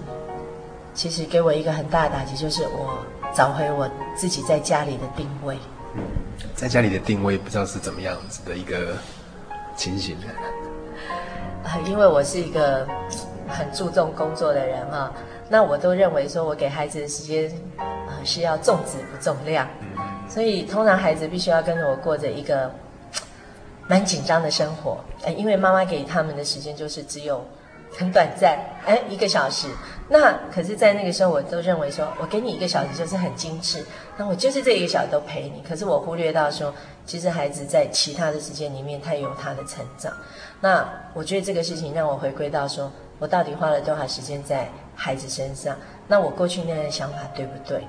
[0.95, 2.99] 其实给我一个很大的打击，就是我
[3.35, 5.57] 找回我自己在家里的定位。
[5.95, 6.03] 嗯，
[6.55, 8.95] 在家里的定位不知道是怎么样子的一个
[9.77, 10.17] 情形。
[11.65, 12.87] 呃，因为我是一个
[13.49, 15.13] 很注重工作的人哈，
[15.49, 19.69] 那我都认为说我给孩子的时间呃是要重质不重量。
[20.29, 22.71] 所以，通常孩子必须要跟着我过着一个
[23.89, 27.45] 蛮紧张的生活，哎，因为妈妈给他们的时间就是只有
[27.97, 29.69] 很短暂，哎，一个小时。
[30.09, 33.85] 那可是，在那个时候，我都认为说，我给你一个小时就是很精致，
[34.17, 35.63] 那我就是这一个小时都陪你。
[35.67, 36.73] 可是我忽略到说，
[37.05, 40.13] 其实孩子在其他的时间里面，他有他的成长。
[40.61, 45.77] 那我觉得这个事情让我回归到说，我到底花了多少时间在孩子身上？
[46.09, 47.83] 那我过去那样的想法对不对？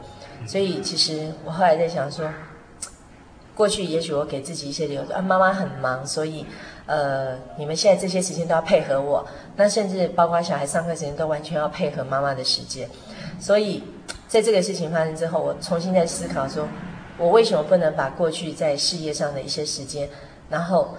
[0.45, 2.29] 所以，其实我后来在想说，
[3.55, 6.45] 过去也许我给自己一些理由，啊，妈妈很忙，所以，
[6.85, 12.87] 呃，你们现在这些时间都要配合我，那甚至包括小孩上课时间都完全要配合妈妈的时间。
[13.39, 13.83] 所以，
[14.27, 16.67] 在这个事情发生之后，我重新在思考说，
[17.17, 20.07] 我为什么不能把过去在事业上的一些时间，
[20.49, 20.95] 然后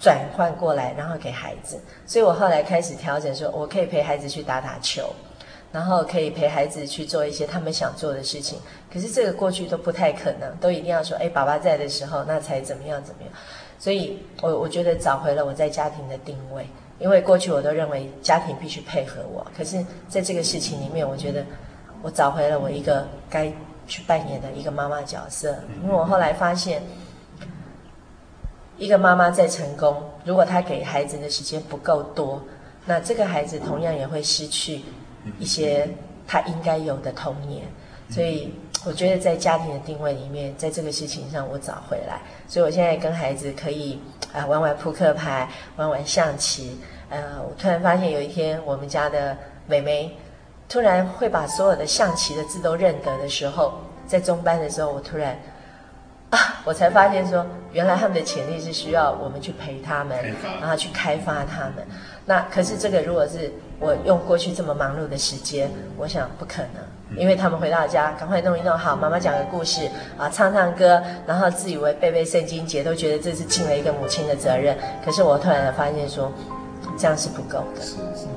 [0.00, 1.78] 转换过来，然后给孩子。
[2.06, 5.12] 所以我后来开始调整说，我可以陪孩子去打打球。
[5.72, 8.58] 然后可以陪孩子去做一些他们想做的事情，
[8.92, 13.32] 可是这个过去都不太可能，都一定要说，哎，爸爸在的时候，那才怎么样怎么样。
[13.78, 16.66] 所以我我觉得找回了我在家庭的定位，
[16.98, 21.42] 因为过去我都认为家庭必须配合我，可是在这个事情里面，我觉得
[22.02, 23.50] 我找回了我一个该
[23.88, 25.56] 去扮演的一个妈妈角色。
[25.82, 26.82] 因为我后来发现，
[28.76, 32.40] 一个妈妈再成功，如果她给孩子的时间不够多，
[32.84, 34.82] 那这个孩子同样也会失去。
[35.38, 35.88] 一些
[36.26, 37.64] 他应该有的童年，
[38.08, 38.52] 所以
[38.84, 43.98] 我觉得在家庭的定位里面，在这个事情上我找回来，所以我现在跟孩子可以
[44.32, 46.78] 啊玩玩扑克牌，玩玩象棋。
[47.10, 50.16] 呃，我突然发现有一天我们家的妹妹
[50.68, 53.74] 突然会把所有的象棋的字都认得的时候，
[54.06, 55.38] 在中班的时候，我突然
[56.30, 60.18] 啊，我才发现说，原来他们的潜力是需要我们去陪他们，
[60.58, 61.86] 然后去开发他们。
[62.26, 63.52] 那可是这个如果是。
[63.84, 74.78] 我用过去这么忙碌的时间，我想不可能，因为他们回到家，赶快弄一弄好，妈妈讲个故事啊，唱唱歌，然后自以为背背圣经节，都觉得这是尽了一个母亲的责任。
[75.04, 76.32] 可是我突然发现说，
[76.96, 77.80] 这样是不够的。
[77.80, 78.28] 是是。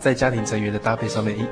[0.00, 1.46] 在家庭成员的搭配上面，一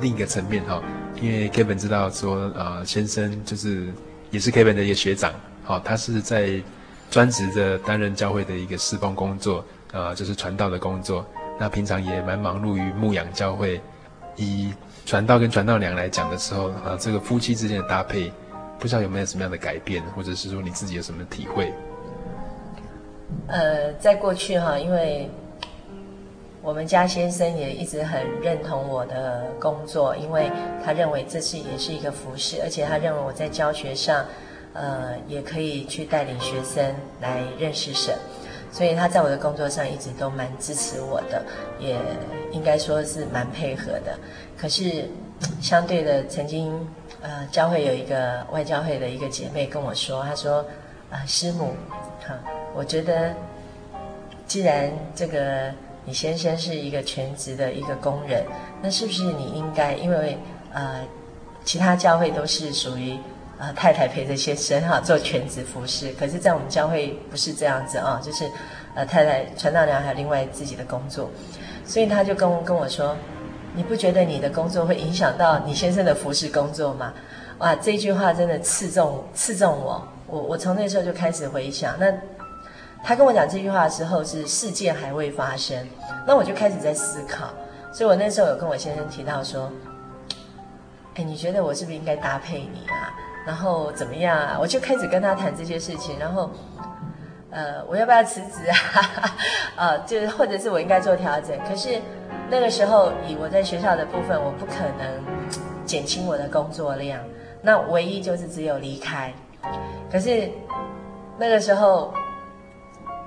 [0.00, 0.82] 另一个层面哈、哦，
[1.20, 3.86] 因为 Kevin 知道说，呃，先生就是
[4.30, 5.32] 也是 Kevin 的一个学长，
[5.62, 6.60] 好、哦，他是在
[7.10, 11.24] 专职的担任教会的一个侍奉工作，呃，就是传道的工作。
[11.60, 13.80] 那平常也蛮忙碌于牧养教会。
[14.36, 14.72] 以
[15.04, 18.32] 传道跟传道娘来讲的时候，啊，这个夫妻之间的搭配，
[18.78, 21.70] 不知道有没有什么样的改变，或者是说你自己有什么体会？
[23.46, 25.30] 呃，在过去哈，因为
[26.62, 30.48] 我们家先生也一直很认同我的工作，因为
[30.84, 34.24] 他认为这是也是一个服饰，而且他认为我在教学上，
[34.72, 38.14] 呃，也可以去带领学生来认识神，
[38.70, 41.42] 所以他在我的工作上一直都蛮支持我的，
[41.80, 41.96] 也
[42.52, 44.16] 应该说是蛮配合的。
[44.56, 45.10] 可是
[45.60, 46.72] 相对的，曾经
[47.22, 50.64] 呃，教会有一个外教会的一个姐妹跟我说，她说
[51.10, 51.74] 啊，师母，
[52.24, 52.38] 哈。
[52.72, 53.34] 我觉得，
[54.46, 55.70] 既然这个
[56.04, 58.44] 你先生是一个全职的一个工人，
[58.82, 59.94] 那是不是你应该？
[59.94, 60.36] 因为
[60.72, 61.06] 呃，
[61.64, 63.16] 其他教会都是属于
[63.58, 68.50] 呃太太陪着先生哈做全职服侍，可是，在我们教会不是这样子啊，就是
[68.96, 71.30] 呃太太传道娘还有另外自己的工作，
[71.86, 73.16] 所以他就跟跟我说，
[73.74, 77.12] 你不觉得你的工作会影响到你先生的服侍工作吗？
[77.58, 82.12] 哇，这句话真的刺中刺中我，我我从那时候就开始回想那。
[83.04, 85.76] 他跟我讲这句话的时候是事件还未发生，
[86.24, 87.48] 那我就开始在思考，
[87.92, 89.70] 所以我那时候有跟我先生提到说，
[91.16, 93.12] 哎，你觉得我是不是应该搭配你啊？
[93.44, 94.56] 然后怎么样啊？
[94.60, 96.48] 我就开始跟他谈这些事情，然后，
[97.50, 98.76] 呃，我要不要辞职啊？
[99.74, 101.58] 呃，就是或者是我应该做调整？
[101.68, 102.00] 可是
[102.48, 107.20] 那个时候以我在学校的部分，我不可能减轻我的工作量，
[107.60, 109.34] 那唯一就是只有离开。
[110.10, 110.48] 可是
[111.36, 112.14] 那个时候。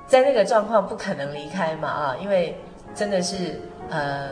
[0.08, 2.58] 在那个状况不可能离开嘛啊，因为
[2.94, 4.30] 真的是呃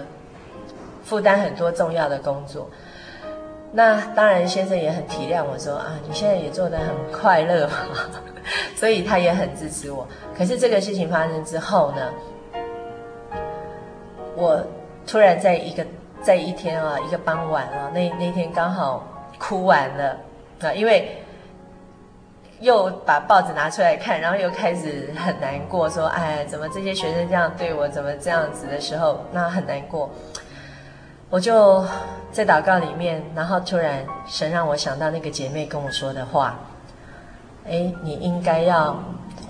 [1.04, 2.70] 负担很多重要的工作。
[3.72, 7.68] 那当然先生也很体谅我说啊，你现在也做得很快乐，
[8.78, 10.08] 所以他也很支持我。
[10.38, 12.14] 可是这个事情发生之后呢，
[14.36, 14.64] 我
[15.08, 15.84] 突然在一个
[16.22, 19.04] 在一天啊一个傍晚啊，那那天刚好
[19.40, 20.18] 哭完了
[20.62, 21.18] 啊，因为。
[22.64, 30.10] 又把报纸拿出来看，然后又开始很难过，说：“哎，怎么这些学生这样对我，怎么这样子的时候，那很难过。”
[31.30, 31.86] 我就
[32.32, 36.58] 在祷告里面，然后突然神让我想到那个姐妹跟我说的话
[37.68, 38.98] ：“哎，你应该要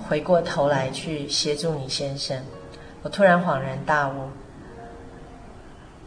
[0.10, 2.36] 回过头来去协助你先生。”
[3.04, 4.30] 我突然恍然大悟，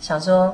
[0.00, 0.52] 想说：“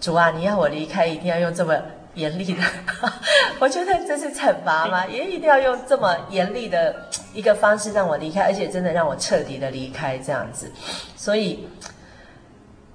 [0.00, 1.74] 主啊，你要我离开，一定要用这么……”
[2.16, 2.62] 严厉的，
[3.60, 5.06] 我觉得这是惩罚吗？
[5.06, 6.94] 也一定要用这么严厉的
[7.32, 10.72] 一个方式让我离开，而且真的让我彻底的离开这样子。
[11.14, 11.68] 所以，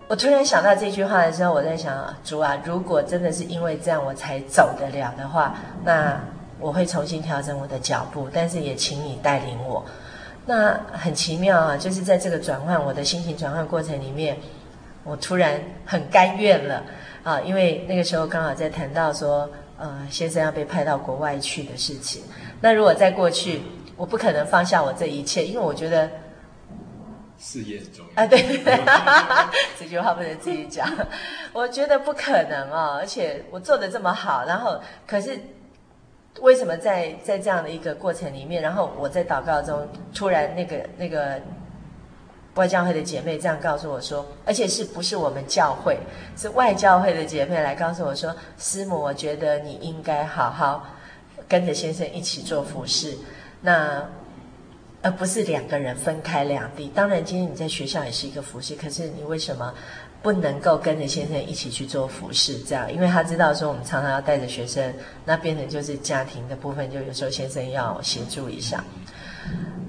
[0.08, 5.56] 我突然想到这句话的时候，我在想，主啊，如果真的是因为这样我才走得了的话，
[5.86, 6.20] 那
[6.60, 9.86] 我会重新调整我的脚步，但是也请你带领我。
[10.48, 14.36] 那很奇妙啊，就是在这个转换我的心情转换过程里面，
[15.04, 16.84] 我突然很甘愿了。
[17.24, 19.48] 啊，因为那个时候刚好在谈到说，
[19.78, 22.24] 呃，先生要被派到国外去的事情。
[22.60, 23.62] 那如果在过去，
[23.96, 26.10] 我不可能放下我这一切，因为我觉得
[27.38, 28.24] 事业很重要。
[28.24, 28.40] 啊，对
[29.80, 30.88] 这句话不能自己讲。
[31.54, 35.40] 我觉得不可能啊，而且我做的这么好，然后可是
[36.40, 41.40] 为什么在在这样的一个过程里面，然后我在祷告中突然那个那个。
[42.56, 45.98] 外教会的姐妹这样告诉我说，而且是不是我们教会，
[46.36, 50.86] 是外教会的姐妹来告诉我说，师母，我觉得你应该好好
[51.48, 53.18] 跟着先生一起做服饰，
[53.62, 54.06] 那
[55.02, 56.90] 而不是两个人分开两地。
[56.94, 59.74] 当然，今天你在学校也是一个服饰，可是你为什么
[60.22, 62.60] 不能够跟着先生一起去做服饰？
[62.60, 64.94] 这样，因为他知道说我们常常要带着学生，
[65.26, 68.84] 那变成就是家庭的部分，就有时候先生要协助一下。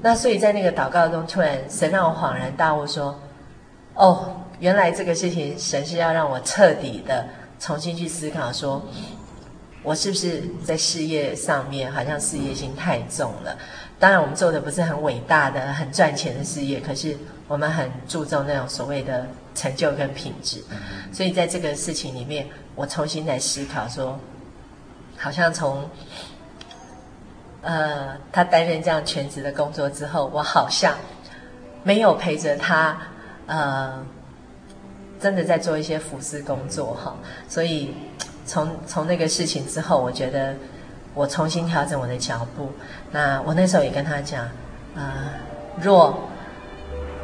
[0.04, 3.16] 那所以在那个祷告中，突然神让我恍然大悟，说
[3.94, 7.24] ：“哦，原来这个事情，神是要让我彻底的
[7.60, 8.84] 重新去思考，说
[9.84, 13.56] 我是不是在事业上面好像事业心太重了？
[14.00, 19.24] 当然，我们做的不是很伟大的、很赚钱的事业，可是我们很注重那种所谓的
[19.54, 20.60] 成就跟品质。
[21.12, 24.18] 所以在这个事情里面，我重新来思考，说
[25.16, 25.88] 好像从。”
[27.62, 30.94] 呃，他担任这样全职的工作之后，我好像
[31.84, 32.96] 没有陪着他，
[33.46, 34.04] 呃，
[35.20, 37.14] 真的在做一些服饰工作哈。
[37.48, 37.94] 所以
[38.44, 40.54] 从从那个事情之后，我觉得
[41.14, 42.68] 我重新调整我的脚步。
[43.12, 44.48] 那我那时候也跟他讲，
[44.96, 45.02] 呃，
[45.80, 46.28] 若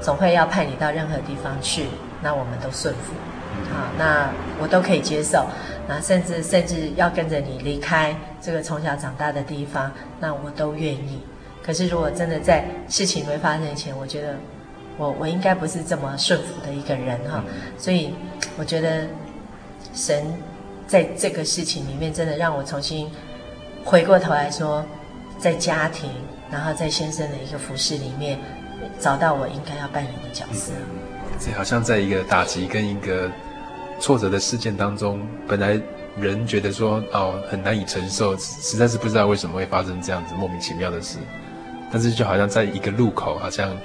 [0.01, 1.87] 总会要派你到任何地方去，
[2.23, 3.13] 那我们都顺服，
[3.75, 4.31] 好，那
[4.63, 5.45] 我都可以接受，
[5.89, 11.21] 那甚至甚至要跟着你离开这个从小长大的地方，那我都愿意。
[11.63, 14.37] 可是如果真的在事情没发生以前，我觉得
[14.97, 17.43] 我我应该不是这么顺服的一个人哈，
[17.79, 18.15] 所以
[18.57, 19.07] 我觉得
[19.93, 20.25] 神
[20.87, 23.11] 在这个事情里面真的让我重新
[23.85, 24.85] 回过头来说，
[25.39, 26.11] 在家庭，
[26.51, 28.39] 然后在先生的一个服侍里面。
[29.01, 30.73] 找到我应该要扮演的角色，
[31.37, 33.29] 这好像在一个打击跟一个
[33.99, 35.81] 挫折的事件当中，本来
[36.21, 41.19] 人觉得说哦很难以承受，实在是不知道为什么会发生这样子莫名其妙的事，
[41.93, 43.77] 但是就好像在一个路口，好像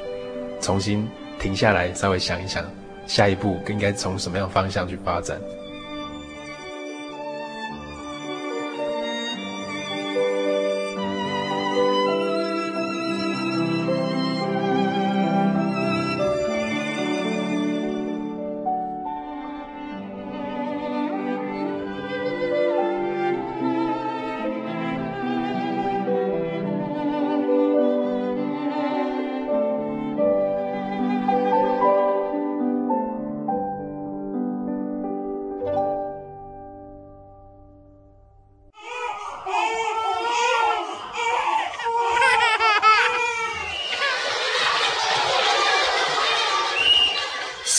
[0.60, 1.08] 重新
[1.40, 2.64] 停下来，稍微想一想
[3.08, 5.40] 下一步应该从什么样方向去发展。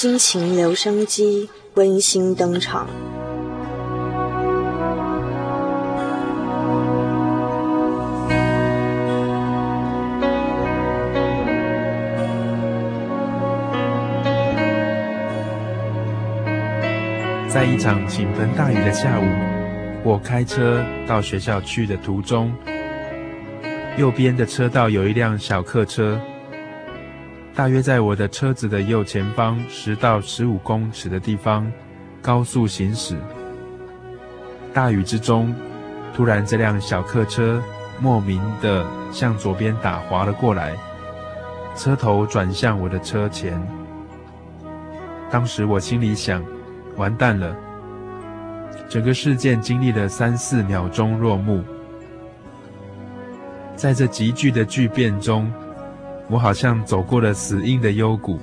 [0.04, 2.86] 心情留声机温馨登场。
[17.48, 19.24] 在一场倾盆大雨的下午，
[20.04, 22.52] 我开车到学校去的途中，
[23.96, 26.20] 右边的车道有一辆小客车。
[27.56, 31.70] 大约在我的车子的右前方十到十五公尺的地方，
[32.20, 33.16] 高速行驶。
[34.72, 35.54] 大雨之中，
[36.12, 37.62] 突然这辆小客车
[38.00, 40.76] 莫名的向左边打滑了过来，
[41.76, 43.64] 车头转向我的车前。
[45.30, 46.44] 当时我心里想：
[46.96, 47.56] 完蛋了！
[48.88, 51.62] 整个事件经历了三四秒钟落幕，
[53.76, 55.48] 在这急剧的巨变中。
[56.34, 58.40] 我好像走过了死硬的幽谷。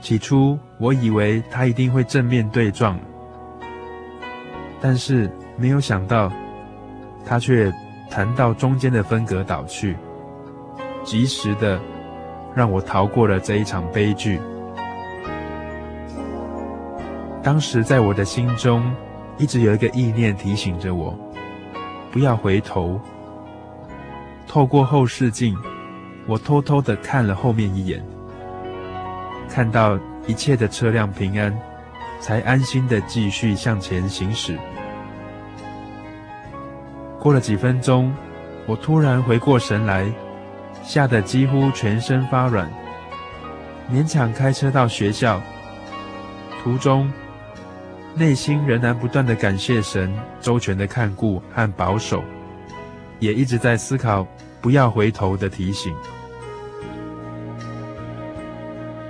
[0.00, 2.98] 起初，我以为他一定会正面对撞，
[4.80, 6.32] 但是没有想到，
[7.26, 7.70] 他却
[8.10, 9.94] 弹到中间的分隔岛去，
[11.02, 11.78] 及时的
[12.54, 14.40] 让我逃过了这一场悲剧。
[17.42, 18.90] 当时在我的心中，
[19.36, 21.14] 一直有一个意念提醒着我，
[22.10, 22.98] 不要回头。
[24.46, 25.54] 透过后视镜。
[26.26, 28.02] 我偷偷地看了后面一眼，
[29.50, 31.54] 看到一切的车辆平安，
[32.18, 34.58] 才安心地继续向前行驶。
[37.20, 38.10] 过了几分钟，
[38.66, 40.10] 我突然回过神来，
[40.82, 42.70] 吓得几乎全身发软，
[43.92, 45.42] 勉强开车到学校。
[46.62, 47.12] 途中，
[48.14, 50.10] 内心仍然不断地感谢神
[50.40, 52.24] 周全的看顾和保守，
[53.18, 54.26] 也一直在思考。
[54.62, 55.94] 不要回头的提醒。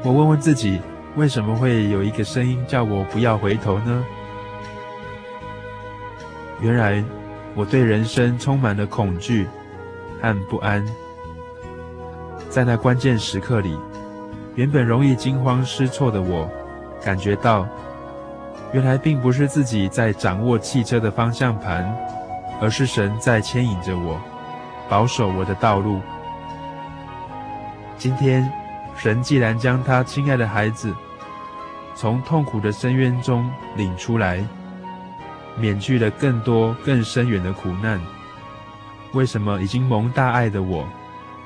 [0.05, 0.83] 我问问自己，
[1.17, 4.05] 为什么会有一个声音叫我不要回头呢？
[6.61, 7.03] 原来
[7.55, 9.49] 我对人生充满了恐惧
[10.21, 10.85] 和不安。
[12.51, 13.79] 在那关键时刻里，
[14.55, 16.47] 原本容易惊慌失措的我，
[17.03, 17.67] 感觉到，
[18.75, 21.97] 原来并不是自己在掌握汽车的方向盘，
[22.61, 24.21] 而是神在牵引着我。
[24.87, 25.99] 保守我的道路。
[27.97, 28.53] 今天，
[28.97, 30.95] 神既然将他亲爱的孩子
[31.95, 34.45] 从痛苦的深渊中领出来，
[35.57, 38.01] 免去了更多更深远的苦难，
[39.13, 40.89] 为什么已经蒙大爱的我，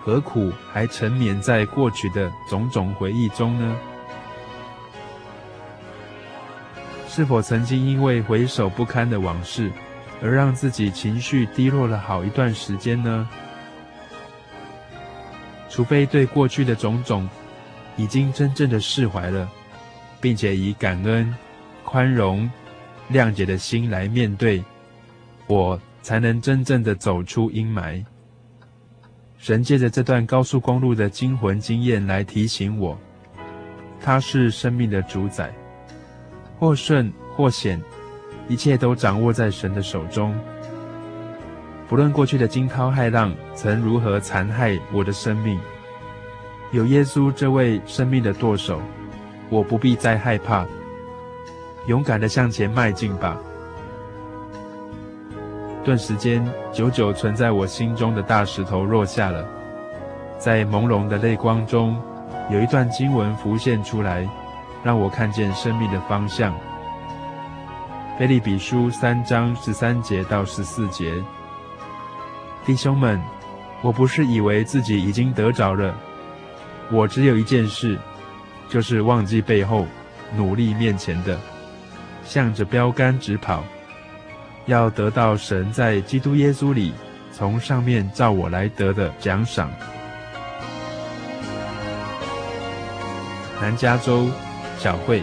[0.05, 3.77] 何苦还沉湎在过去的种种回忆中呢？
[7.09, 9.73] 是否曾经因为回首不堪的往事，
[10.23, 13.29] 而让自己情绪低落了好一段时间呢？
[15.69, 17.29] 除非对过去的种种
[17.97, 19.49] 已经真正的释怀了，
[20.21, 21.35] 并且以感恩、
[21.85, 22.51] 宽容、
[23.11, 24.65] 谅解的心来面对，
[25.47, 28.05] 我才能真正的走出阴霾。
[29.37, 32.99] 神借着这段高速公路的惊魂经验来提醒我，
[34.01, 35.53] 他是生命的主宰，
[36.59, 37.81] 或顺或险。
[38.49, 40.35] 一切都掌握在神的手中。
[41.89, 45.59] 不论过去的惊涛骇浪曾如何残害我的生命，
[46.71, 48.81] 有耶稣这位生命的舵手，
[49.49, 50.67] 我不必再害怕，
[51.87, 53.39] 勇敢地向前迈进吧。
[55.83, 59.49] 顿时间，久久存在我心中的大石头落下了，
[60.37, 61.97] 在朦胧的泪光中，
[62.51, 64.29] 有一段经文浮现出来，
[64.85, 66.55] 让我看见生命的方向。
[68.19, 71.15] 腓立比书三章十三节到十四节，
[72.69, 73.19] 弟兄们，
[73.81, 75.95] 我不是以为自己已经得着了，
[76.91, 77.99] 我只有一件事，
[78.69, 79.87] 就是忘记背后，
[80.37, 81.41] 努力面前的，
[82.25, 83.65] 向着标竿直跑，
[84.67, 86.93] 要得到神在基督耶稣里
[87.33, 89.71] 从上面召我来得的奖赏。
[93.63, 94.27] 南加州
[94.79, 95.23] 小慧。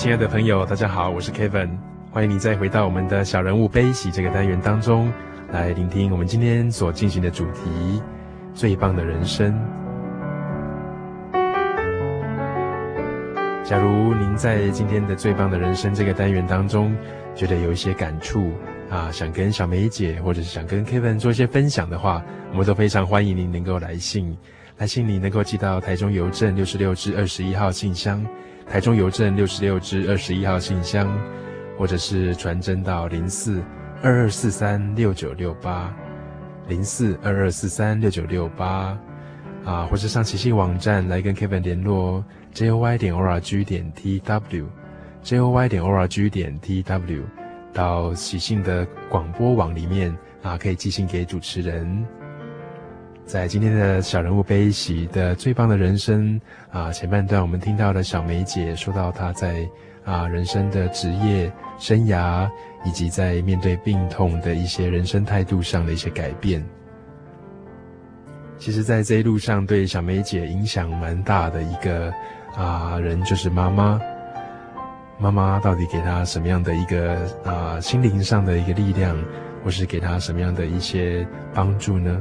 [0.00, 1.68] 亲爱的朋友，大家好，我是 Kevin，
[2.10, 5.12] 欢迎你再回到我们的小人物悲喜这个单元当中，
[5.52, 8.00] 来聆听我们今天所进行的主题——
[8.54, 9.54] 最棒的人生。
[13.62, 16.96] 假如您在今天的最棒的人生这个单元当中，
[17.34, 18.52] 觉得有一些感触
[18.88, 24.34] 啊，想跟小梅姐或者是想跟 Kevin 做一些分享的话，我们都非常欢迎您能够来信，
[24.78, 28.24] 来信你能够寄到台中邮政六十六至二十一号信箱。
[28.70, 31.12] 台中邮政六十六支二十一号信箱，
[31.76, 33.60] 或者是传真到零四
[34.00, 35.92] 二二四三六九六八，
[36.68, 38.96] 零四二二四三六九六八，
[39.64, 47.22] 啊，或者上喜信网站来跟 Kevin 联络，joy 点 org 点 tw，joy 点 org 点 tw，
[47.72, 52.06] 到喜信的广播网里面啊，可以寄信给主持人。
[53.30, 56.40] 在今天的小人物悲喜的最棒的人生
[56.72, 59.64] 啊，前半段我们听到了小梅姐说到她在
[60.04, 62.50] 啊人生的职业生涯，
[62.84, 66.60] 以及在面对病痛的一些人生态度上的一些改变。
[68.58, 72.12] 其实，在这一路上，对小梅姐影响蛮大的一个
[72.56, 74.00] 啊人就是妈妈。
[75.20, 79.16] 妈妈到底给她什么样的一个啊心灵上的一个力量，
[79.62, 81.24] 或是给她什么样的一些
[81.54, 82.20] 帮助呢？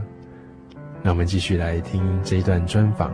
[1.02, 3.12] 那我们继续来听这一段专访。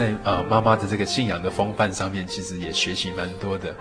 [0.00, 3.74] 在呃妈妈的这个信仰的风范上面，其实也学习蛮多的。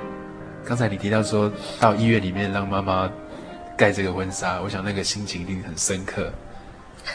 [0.66, 1.50] 刚才你提到说
[1.80, 3.10] 到医院里面让妈妈
[3.78, 6.30] 盖这个婚纱，我想那个心情一定很深刻。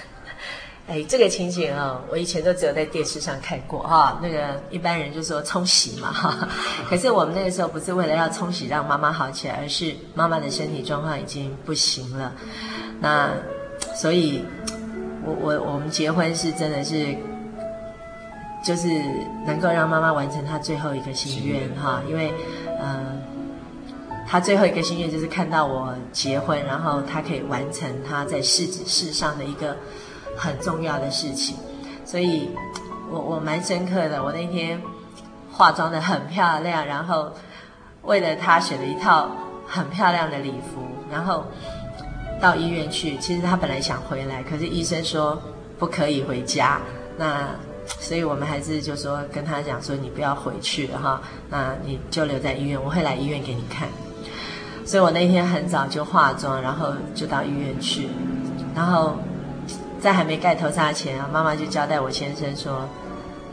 [0.89, 4.19] 哎，这个情景啊、哦，我以前都只有在电视上看过哈。
[4.23, 6.49] 那个一般人就说冲洗嘛哈，
[6.89, 12.33] 可是我们那个时候不是为了要冲洗让妈妈好起来，而是妈妈的身体状况已经不行了。
[13.01, 13.35] 那
[13.95, 14.43] 所以，
[15.23, 17.15] 我我我们结婚是真的是。
[18.65, 18.89] 就是
[19.47, 22.33] 能够让妈妈完成她最后一个心愿哈，因为，
[22.81, 23.05] 呃，
[24.27, 29.77] 她最后一个心愿就是看到我结婚，然后她可以完成她在世世上的一个
[30.35, 31.57] 很重要的事情，
[32.07, 32.49] 所以
[33.11, 34.25] 我我蛮深刻的。
[34.25, 34.81] 我那天
[35.53, 37.31] 化妆的很漂亮，然后
[38.03, 39.29] 为了她选了一套
[39.69, 40.81] 很漂亮的礼服，
[41.13, 41.45] 然后
[42.41, 43.17] 到医院去。
[43.19, 45.39] 其实她本来想回来，可是医生说
[45.79, 46.81] 不可以回家。
[47.19, 47.51] 那
[47.87, 51.21] 所以我们还是就说跟他讲说，你不要回去哈，
[51.51, 53.89] 那你就留在医院，我会来医院给你看。
[54.87, 58.09] 所以我那天很早就化妆，然后就到医院去，
[58.75, 59.17] 然后
[60.01, 62.89] 在还没盖头纱前啊，妈妈就交代我先生说，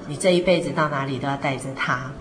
[0.08, 2.12] 你这一辈子到哪里都要带着他。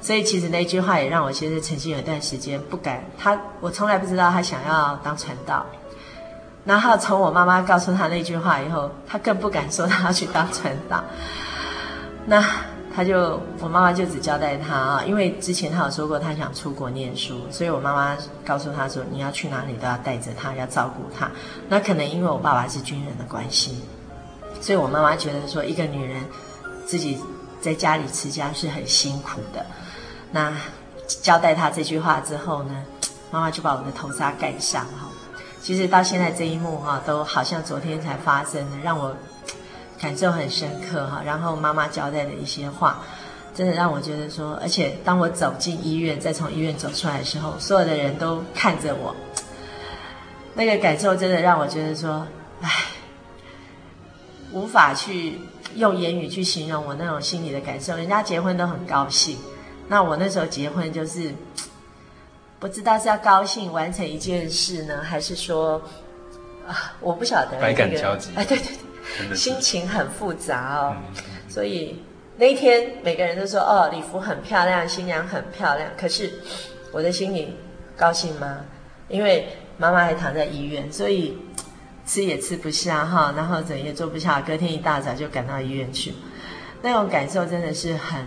[0.00, 5.66] 所以其实那句话也让我先生曾经有一段时间不敢，他我从来不知道他想要当传道。
[6.64, 11.02] 然后从我妈妈告诉他那句话以后，他更不敢说他要去当传道。
[12.26, 12.44] 那
[12.94, 21.30] 他就，我妈妈就只交代他啊，因为之前他有说过他想出国念书，所以我妈妈告诉他说，你要去哪里都要带着他，要照顾他。
[21.68, 23.82] 那可能因为我爸爸是军人的关系，
[24.60, 26.22] 所以我妈妈觉得说，一个女人
[26.86, 27.18] 自己
[27.60, 29.64] 在家里持家是很辛苦的。
[30.30, 30.52] 那
[31.06, 32.84] 交代他这句话之后呢，
[33.30, 35.08] 妈妈就把我的头纱盖上哈。
[35.62, 39.16] 其实到现在这一幕哈，都好像昨天才发生的，让我
[40.02, 41.22] 感受很深刻哈。
[41.24, 43.02] 然后妈妈交代的一些话，
[43.54, 49.14] 真的让我觉得说，而且当我走进医院，再从医院走出来的时候，所有的人都看着我，
[50.54, 52.26] 那个感受真的让我觉得说，
[52.60, 52.68] 唉，
[54.50, 55.38] 无法去
[55.76, 57.96] 用言语去形容我那种心里的感受。
[57.96, 59.38] 人家结婚都很高兴，
[59.88, 61.32] 那我那时候结婚就是。
[62.62, 65.82] 不知道是要高兴完成一件事呢，还是说，
[66.64, 67.62] 啊，我不晓得、那个。
[67.62, 68.30] 百感交集。
[68.36, 68.76] 哎，对对对，
[69.34, 70.96] 心情很复杂哦。
[71.16, 72.02] 嗯、所以
[72.36, 76.32] 那一天，每个人都说：“哦，礼服很漂亮，新娘很漂亮。”可是
[76.92, 77.56] 我的心里
[77.96, 78.58] 高兴吗？
[79.08, 79.48] 因为
[79.78, 81.38] 妈妈还躺在医院，所以
[82.06, 86.14] 吃也吃不下哈，然后整夜坐不下，隔天一大早就赶到医院去。
[86.82, 88.26] 那种感受真的是很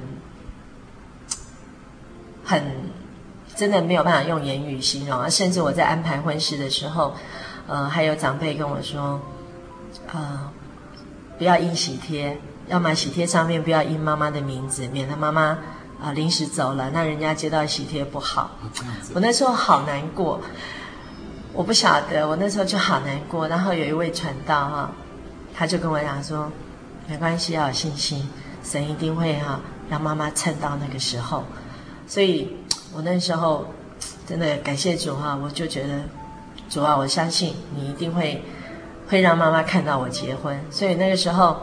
[2.44, 2.64] 很。
[3.56, 5.30] 真的没有办法用言语形容啊！
[5.30, 7.16] 甚至我在安排婚事的时候，
[7.68, 9.18] 呃，还有长辈跟我说，
[10.12, 10.52] 呃，
[11.38, 15.60] 不要印喜帖，要买喜帖上面不要印妈妈的名字，免得妈妈啊、
[16.06, 18.52] 呃、临时走了，那人家接到喜帖不好。
[19.14, 20.40] 我那时候好难过，
[21.54, 23.48] 我不晓得，我那时候就好难过。
[23.48, 24.92] 然后有一位传道哈，
[25.54, 26.52] 他就跟我讲说，
[27.08, 28.30] 没关系，要有信心，
[28.64, 29.60] 神一定会哈
[29.90, 31.44] 让妈妈撑到那个时候，
[32.08, 32.56] 所以。
[32.94, 33.66] 我那时候
[34.26, 36.00] 真的感谢主哈，我就觉得
[36.70, 38.42] 主啊，我相信你一定会
[39.08, 41.58] 会让妈妈看到我结婚，所以那个时候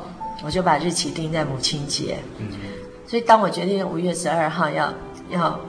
[0.44, 2.16] 我就把日期定在母亲节。
[2.38, 2.48] 嗯。
[3.06, 4.92] 所以当我决定五月十二号要
[5.28, 5.60] 要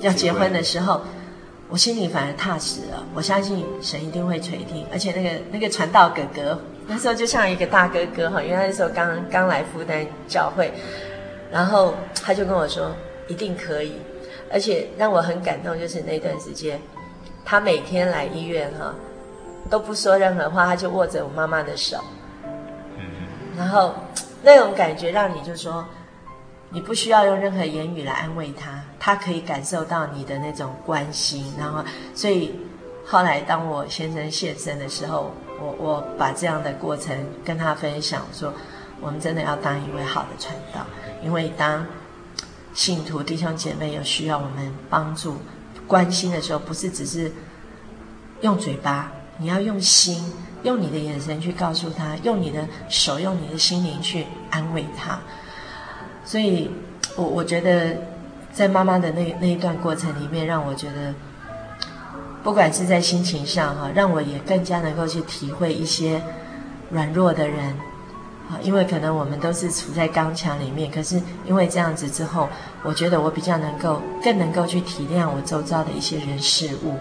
[0.00, 1.00] 要结婚的时候，
[1.68, 3.04] 我心里反而踏实了。
[3.14, 10.72] 我相信神一定会垂听，而且那个那个传道哥哥那时候就像一个大哥哥哈，因为那时候刚刚来复旦教会，
[11.50, 12.90] 然后他就跟我说
[13.28, 13.92] 一定可以。
[14.48, 16.80] 而且让我很感动，就是那段时间，
[17.44, 18.94] 他每天来医院哈，
[19.68, 21.98] 都不说任何话，他就握着我妈妈的手，
[23.56, 23.94] 然后
[24.42, 25.84] 那种感觉让你就说，
[26.70, 32.54] 你不需要用任何言语来安慰他，他可以感受到你的那种关心，然后所以
[33.04, 38.52] 后来当我先生现身的时候，我我把这样的过程跟他分享，说
[39.00, 40.86] 我们真的要当一位好的传道，
[41.22, 41.86] 因为当。
[42.74, 45.38] 信徒弟兄姐妹有需要我们帮助、
[45.86, 47.32] 关心的时候，不是只是
[48.42, 50.32] 用嘴巴，你要用心，
[50.62, 55.18] 用你的眼神去告诉他，用你的手，用你的心灵去安慰他。
[56.24, 56.70] 所以，
[57.16, 57.96] 我我觉得
[58.52, 61.14] 在妈妈的那那一段过程里面，让我觉得，
[62.42, 66.20] 不管是在心情上哈，让我也更加能够去体会一些
[66.90, 67.66] 软弱的人
[68.48, 68.58] 啊。
[68.62, 72.48] 因为可能我们都是处在刚强里面，可是因为这样子之后，
[72.82, 76.94] 我觉得我比较能够，更能够去体谅我周遭的一些人事物。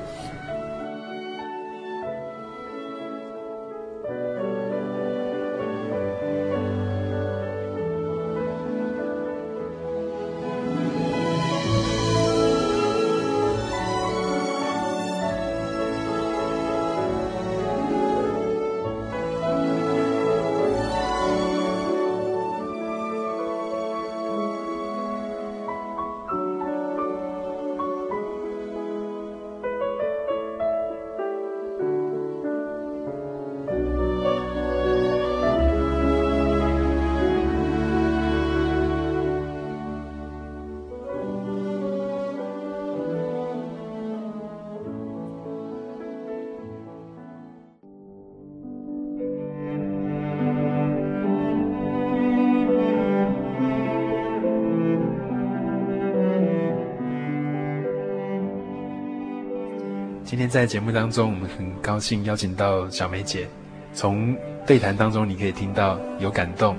[60.35, 63.47] 今天在节目当中，我们很高兴邀请到小梅姐。
[63.93, 64.35] 从
[64.67, 66.77] 对谈当中，你可以听到有感动、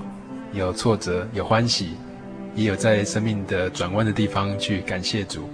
[0.53, 1.95] 有挫折、有欢喜，
[2.53, 5.49] 也有在生命的转弯的地方去感谢主。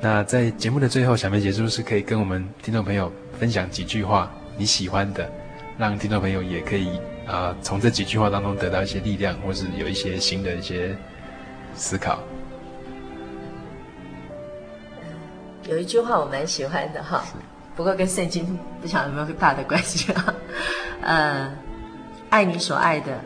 [0.00, 5.30] 那在节目的最后，小梅姐是不是可以跟我们听众朋友分享几句话你喜欢的，
[5.76, 6.88] 让听众朋友也可以
[7.26, 10.96] 啊、从这几句话当中得到一些力量，或是有一些新的一些
[11.74, 12.18] 思考。
[15.68, 17.24] 有一句话我蛮喜欢的哈，
[17.74, 20.34] 不过跟圣经不晓得有没有大的关系啊？
[21.02, 21.52] 呃，
[22.30, 23.20] 爱你所爱的，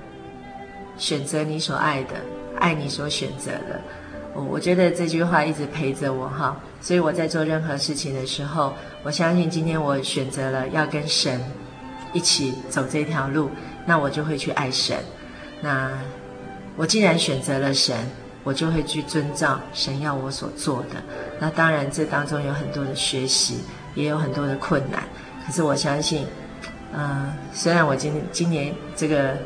[0.96, 2.14] 选择你所爱的，
[2.58, 3.80] 爱你所选择的。
[4.34, 8.72] 我我觉得这句话一直陪着我哈，所以我在做任何事情的时候，
[9.02, 11.40] 我相信今天我选择了要跟神
[12.12, 13.50] 一起走这条路，
[13.84, 14.96] 那我就会去爱神。
[15.60, 15.90] 那
[16.76, 17.96] 我既然选择了神，
[18.42, 21.02] 我就会去遵照神要我所做的。
[21.38, 23.60] 那当然，这当中有很多的学习，
[23.94, 25.02] 也有很多的困难。
[25.46, 26.26] 可是我相信，
[26.92, 29.36] 嗯、呃，虽然我今今年这个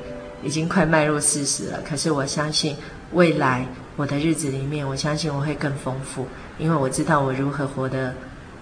[0.43, 2.77] 已经快迈入四十了，可是我相信
[3.13, 3.67] 未来
[3.97, 6.27] 我的日子里面，我相信我会更丰富，
[6.59, 8.15] 因为我知道我如何活得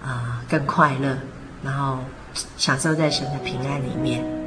[0.03, 1.17] 啊、更快乐，
[1.63, 1.99] 然后
[2.57, 4.42] 享受在神的平安里面。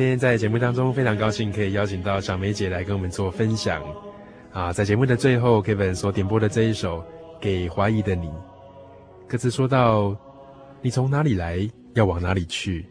[0.00, 3.82] 今天在节目当中，非常高兴可以邀请到小梅姐来跟我们做分享。
[4.50, 7.00] 啊，在节目的最后，Kevin 所点播的这一首
[7.38, 8.28] 《给怀疑的你》，
[9.28, 10.16] 歌词说到
[10.80, 12.86] ：“你从哪里来，要往哪里去？”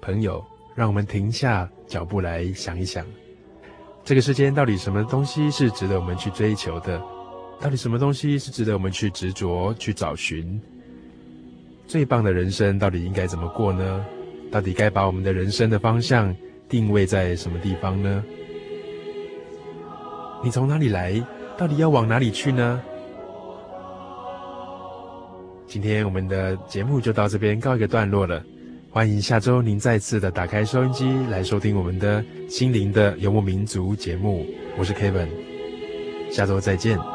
[0.00, 0.42] 朋友，
[0.74, 3.04] 让我们停下脚步来想一想，
[4.02, 6.98] 这个世间到底什么东西是值得我们去追求的？
[7.60, 10.58] 到底什么东西是值得我们去执着、去找寻？
[11.86, 14.06] 最棒的人生到底应该怎么过呢？
[14.54, 16.32] 到底该把我们的人生的方向
[16.68, 18.22] 定位在什么地方呢？
[20.44, 21.20] 你从哪里来？
[21.58, 22.80] 到底要往哪里去呢？
[25.66, 28.40] 今天我们的节目就到这边告一个段落了。
[28.92, 34.46] 欢迎下周您再次的打开收音机来收听我们的心灵的游牧民族节目。
[34.78, 35.26] 我是 Kevin，
[36.30, 37.13] 下周再见。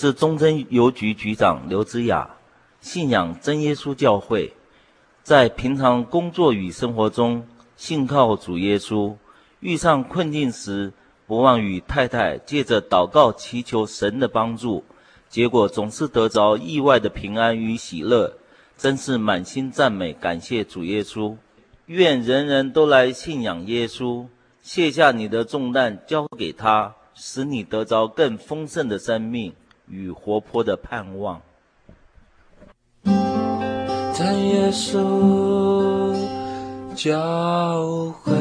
[0.00, 2.30] 是中贞邮局局长刘之雅，
[2.80, 4.52] 信仰真耶稣教会，
[5.24, 7.44] 在平常工作与生活中
[7.76, 9.16] 信靠主耶稣，
[9.58, 10.92] 遇上困境时
[11.26, 14.84] 不忘与太太借着祷告祈求神的帮助，
[15.28, 18.32] 结果总是得着意外的平安与喜乐，
[18.76, 21.34] 真是满心赞美感谢主耶稣。
[21.86, 24.26] 愿人人都来信仰耶稣，
[24.62, 29.52] 卸下你的重担交给他，使你得着更丰盛的生命。
[29.90, 31.40] 与活泼的盼望，
[33.04, 36.14] 在耶稣
[36.94, 38.32] 教会。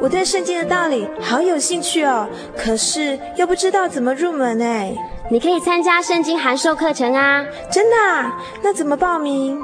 [0.00, 4.92] 我对圣经的道理好有兴趣哦，可是又不知道怎么入门哎。
[5.30, 7.46] 你可以参加圣经函授课程啊！
[7.70, 8.36] 真的啊？
[8.62, 9.62] 那怎么报名？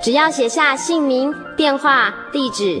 [0.00, 2.80] 只要写下姓名、电话、地址。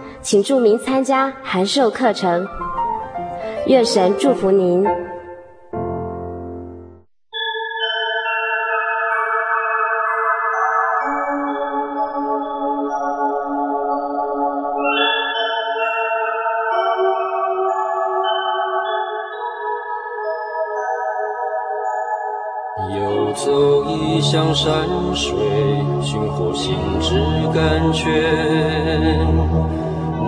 [0.23, 2.47] 请注明参加函授课程，
[3.65, 4.83] 愿神祝福您。
[22.93, 25.33] 游走异乡山水，
[26.01, 27.15] 寻获心之
[27.53, 29.80] 甘泉。